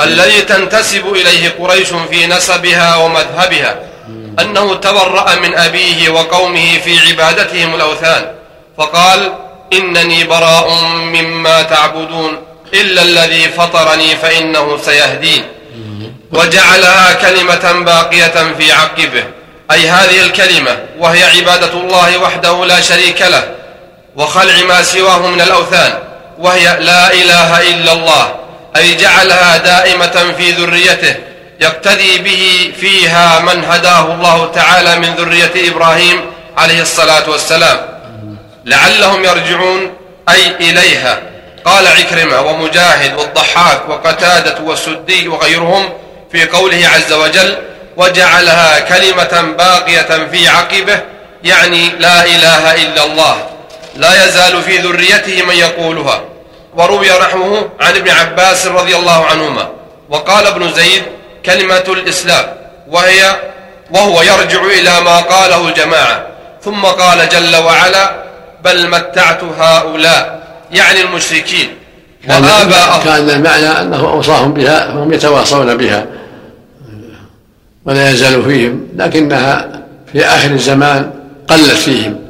الذي 0.00 0.40
تنتسب 0.40 1.06
إليه 1.12 1.54
قريش 1.58 1.88
في 2.10 2.26
نسبها 2.26 2.96
ومذهبها. 2.96 3.76
أنه 4.40 4.74
تبرأ 4.74 5.34
من 5.34 5.54
أبيه 5.54 6.10
وقومه 6.10 6.78
في 6.84 7.00
عبادتهم 7.08 7.74
الأوثان. 7.74 8.32
فقال 8.78 9.32
إنني 9.72 10.24
براء 10.24 10.70
مما 11.14 11.62
تعبدون. 11.62 12.38
إلا 12.74 13.02
الذي 13.02 13.48
فطرني 13.48 14.16
فإنه 14.16 14.78
سيهدين. 14.84 15.42
وجعلها 16.32 17.12
كلمة 17.12 17.84
باقية 17.84 18.54
في 18.58 18.72
عقبه. 18.72 19.24
أي 19.70 19.88
هذه 19.88 20.22
الكلمة 20.22 20.78
وهي 20.98 21.24
عبادة 21.24 21.72
الله 21.72 22.18
وحده 22.18 22.64
لا 22.64 22.80
شريك 22.80 23.22
له 23.22 23.48
وخلع 24.16 24.62
ما 24.68 24.82
سواه 24.82 25.26
من 25.26 25.40
الأوثان 25.40 25.98
وهي 26.38 26.76
لا 26.80 27.12
إله 27.12 27.70
إلا 27.70 27.92
الله 27.92 28.34
أي 28.76 28.94
جعلها 28.94 29.56
دائمة 29.56 30.34
في 30.38 30.50
ذريته 30.50 31.14
يقتدي 31.60 32.18
به 32.18 32.72
فيها 32.80 33.40
من 33.40 33.64
هداه 33.64 34.14
الله 34.14 34.50
تعالى 34.54 34.98
من 34.98 35.14
ذرية 35.14 35.70
إبراهيم 35.70 36.20
عليه 36.56 36.82
الصلاة 36.82 37.30
والسلام. 37.30 37.80
لعلهم 38.64 39.24
يرجعون 39.24 39.92
أي 40.28 40.56
إليها. 40.60 41.22
قال 41.64 41.86
عكرمة 41.86 42.40
ومجاهد 42.40 43.18
والضحاك 43.18 43.88
وقتادة 43.88 44.60
والسدي 44.62 45.28
وغيرهم 45.28 45.92
في 46.32 46.44
قوله 46.48 46.88
عز 46.88 47.12
وجل 47.12 47.56
وجعلها 47.96 48.80
كلمة 48.80 49.54
باقية 49.58 50.26
في 50.30 50.48
عقبه 50.48 51.00
يعني 51.44 51.88
لا 51.88 52.24
إله 52.24 52.74
إلا 52.74 53.04
الله. 53.04 53.36
لا 53.96 54.24
يزال 54.24 54.62
في 54.62 54.78
ذريته 54.78 55.42
من 55.42 55.54
يقولها. 55.54 56.20
وروي 56.74 57.08
نحوه 57.08 57.70
عن 57.80 57.96
ابن 57.96 58.10
عباس 58.10 58.66
رضي 58.66 58.96
الله 58.96 59.26
عنهما. 59.26 59.68
وقال 60.10 60.46
ابن 60.46 60.72
زيد 60.72 61.02
كلمة 61.46 61.84
الإسلام 61.88 62.44
وهي 62.88 63.36
وهو 63.90 64.22
يرجع 64.22 64.60
إلى 64.62 65.00
ما 65.00 65.20
قاله 65.20 65.68
الجماعة. 65.68 66.26
ثم 66.64 66.84
قال 66.84 67.28
جل 67.28 67.56
وعلا 67.56 68.10
بل 68.64 68.90
متعت 68.90 69.44
هؤلاء 69.58 70.46
يعني 70.72 71.00
المشركين. 71.00 71.78
وآباءهم. 72.28 73.02
كان 73.04 73.30
المعنى 73.30 73.80
أنه 73.80 74.00
أوصاهم 74.00 74.54
بها 74.54 74.86
فهم 74.86 75.12
يتواصون 75.12 75.76
بها. 75.76 76.06
ولا 77.86 78.10
يزال 78.10 78.42
فيهم 78.42 78.88
لكنها 78.96 79.82
في 80.12 80.24
آخر 80.24 80.50
الزمان 80.50 81.10
قلت 81.48 81.70
فيهم 81.70 82.20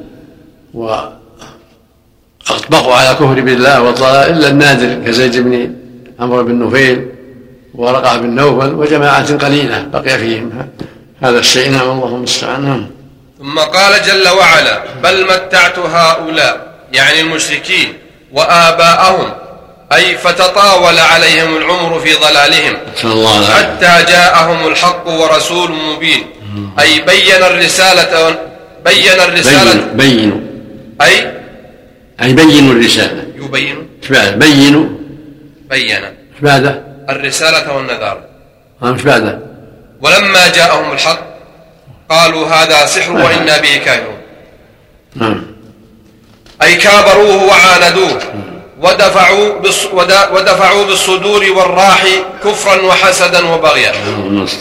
وأطبقوا 0.74 1.14
على 2.94 3.14
كفر 3.14 3.40
بالله 3.40 3.82
والضلال. 3.82 4.30
إلا 4.30 4.48
النادر 4.48 5.06
كزيد 5.06 5.36
بن 5.36 5.74
عمرو 6.20 6.44
بن 6.44 6.66
نفيل 6.66 7.08
ورقع 7.74 8.16
بن 8.16 8.30
نوفل 8.30 8.74
وجماعة 8.74 9.36
قليلة 9.36 9.82
بقي 9.92 10.18
فيهم. 10.18 10.68
هذا 11.20 11.38
الشيء. 11.38 11.70
نعم 11.70 11.90
الله 11.90 12.16
المستعان. 12.16 12.64
نعم. 12.64 12.86
ثم 13.38 13.58
قال 13.58 14.02
جل 14.02 14.28
وعلا 14.28 14.82
بل 15.02 15.24
متعت 15.24 15.78
هؤلاء 15.78 16.76
يعني 16.92 17.20
المشركين 17.20 17.92
وآباءهم 18.32 19.32
أي 19.92 20.16
فتطاول 20.18 20.98
عليهم 20.98 21.56
العمر 21.56 22.00
في 22.00 22.14
ضلالهم. 22.14 22.76
حتى 23.44 24.12
جاءهم 24.12 24.66
الحق 24.66 25.08
ورسول 25.08 25.72
مبين. 25.72 26.26
أي 26.80 27.00
بين 27.00 27.42
الرسالة 27.42 28.36
بين 28.84 29.20
الرسالة. 29.20 29.86
بينوا 29.92 30.40
أي؟ 31.02 31.32
أي 32.22 32.32
بينوا 32.32 32.72
الرسالة. 32.72 33.24
يبين 33.36 33.88
إيش 34.02 34.12
بعده 34.12 34.30
بينوا. 34.30 34.86
بين. 35.70 36.04
إيش 36.04 36.40
بعده 36.42 36.82
الرسالة 37.10 37.72
والنذارة 37.76 38.24
إيش 38.84 39.02
بعده 39.02 39.38
ولما 40.00 40.48
جاءهم 40.48 40.92
الحق 40.92 41.20
قالوا 42.08 42.46
هذا 42.48 42.86
سحر 42.86 43.12
وإنا 43.12 43.58
به 43.58 43.76
كافرون 43.76 44.18
نعم 45.14 45.46
أي 46.62 46.74
كابروه 46.76 47.44
وعاندوه. 47.44 48.20
ودفعوا 48.82 49.48
ودفعوا 50.32 50.84
بالصدور 50.84 51.52
والراح 51.52 52.04
كفرا 52.44 52.82
وحسدا 52.82 53.46
وبغيا. 53.46 53.92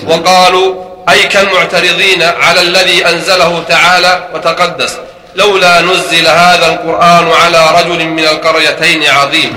وقالوا 0.07 0.85
أي 1.09 1.23
كالمعترضين 1.23 2.23
على 2.23 2.61
الذي 2.61 3.05
أنزله 3.05 3.63
تعالى 3.69 4.27
وتقدس 4.33 4.93
لولا 5.35 5.81
نزل 5.81 6.27
هذا 6.27 6.67
القرآن 6.67 7.31
على 7.31 7.67
رجل 7.79 8.05
من 8.07 8.23
القريتين 8.23 9.03
عظيم. 9.03 9.51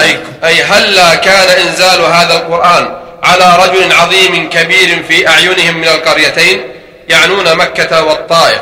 أي, 0.00 0.18
أي 0.44 0.62
هلا 0.62 1.14
كان 1.14 1.48
إنزال 1.66 2.00
هذا 2.00 2.34
القرآن 2.34 2.94
على 3.24 3.56
رجل 3.64 3.92
عظيم 3.92 4.48
كبير 4.50 5.02
في 5.08 5.28
أعينهم 5.28 5.76
من 5.76 5.88
القريتين؟ 5.88 6.60
يعنون 7.08 7.54
مكة 7.56 8.04
والطائف. 8.04 8.60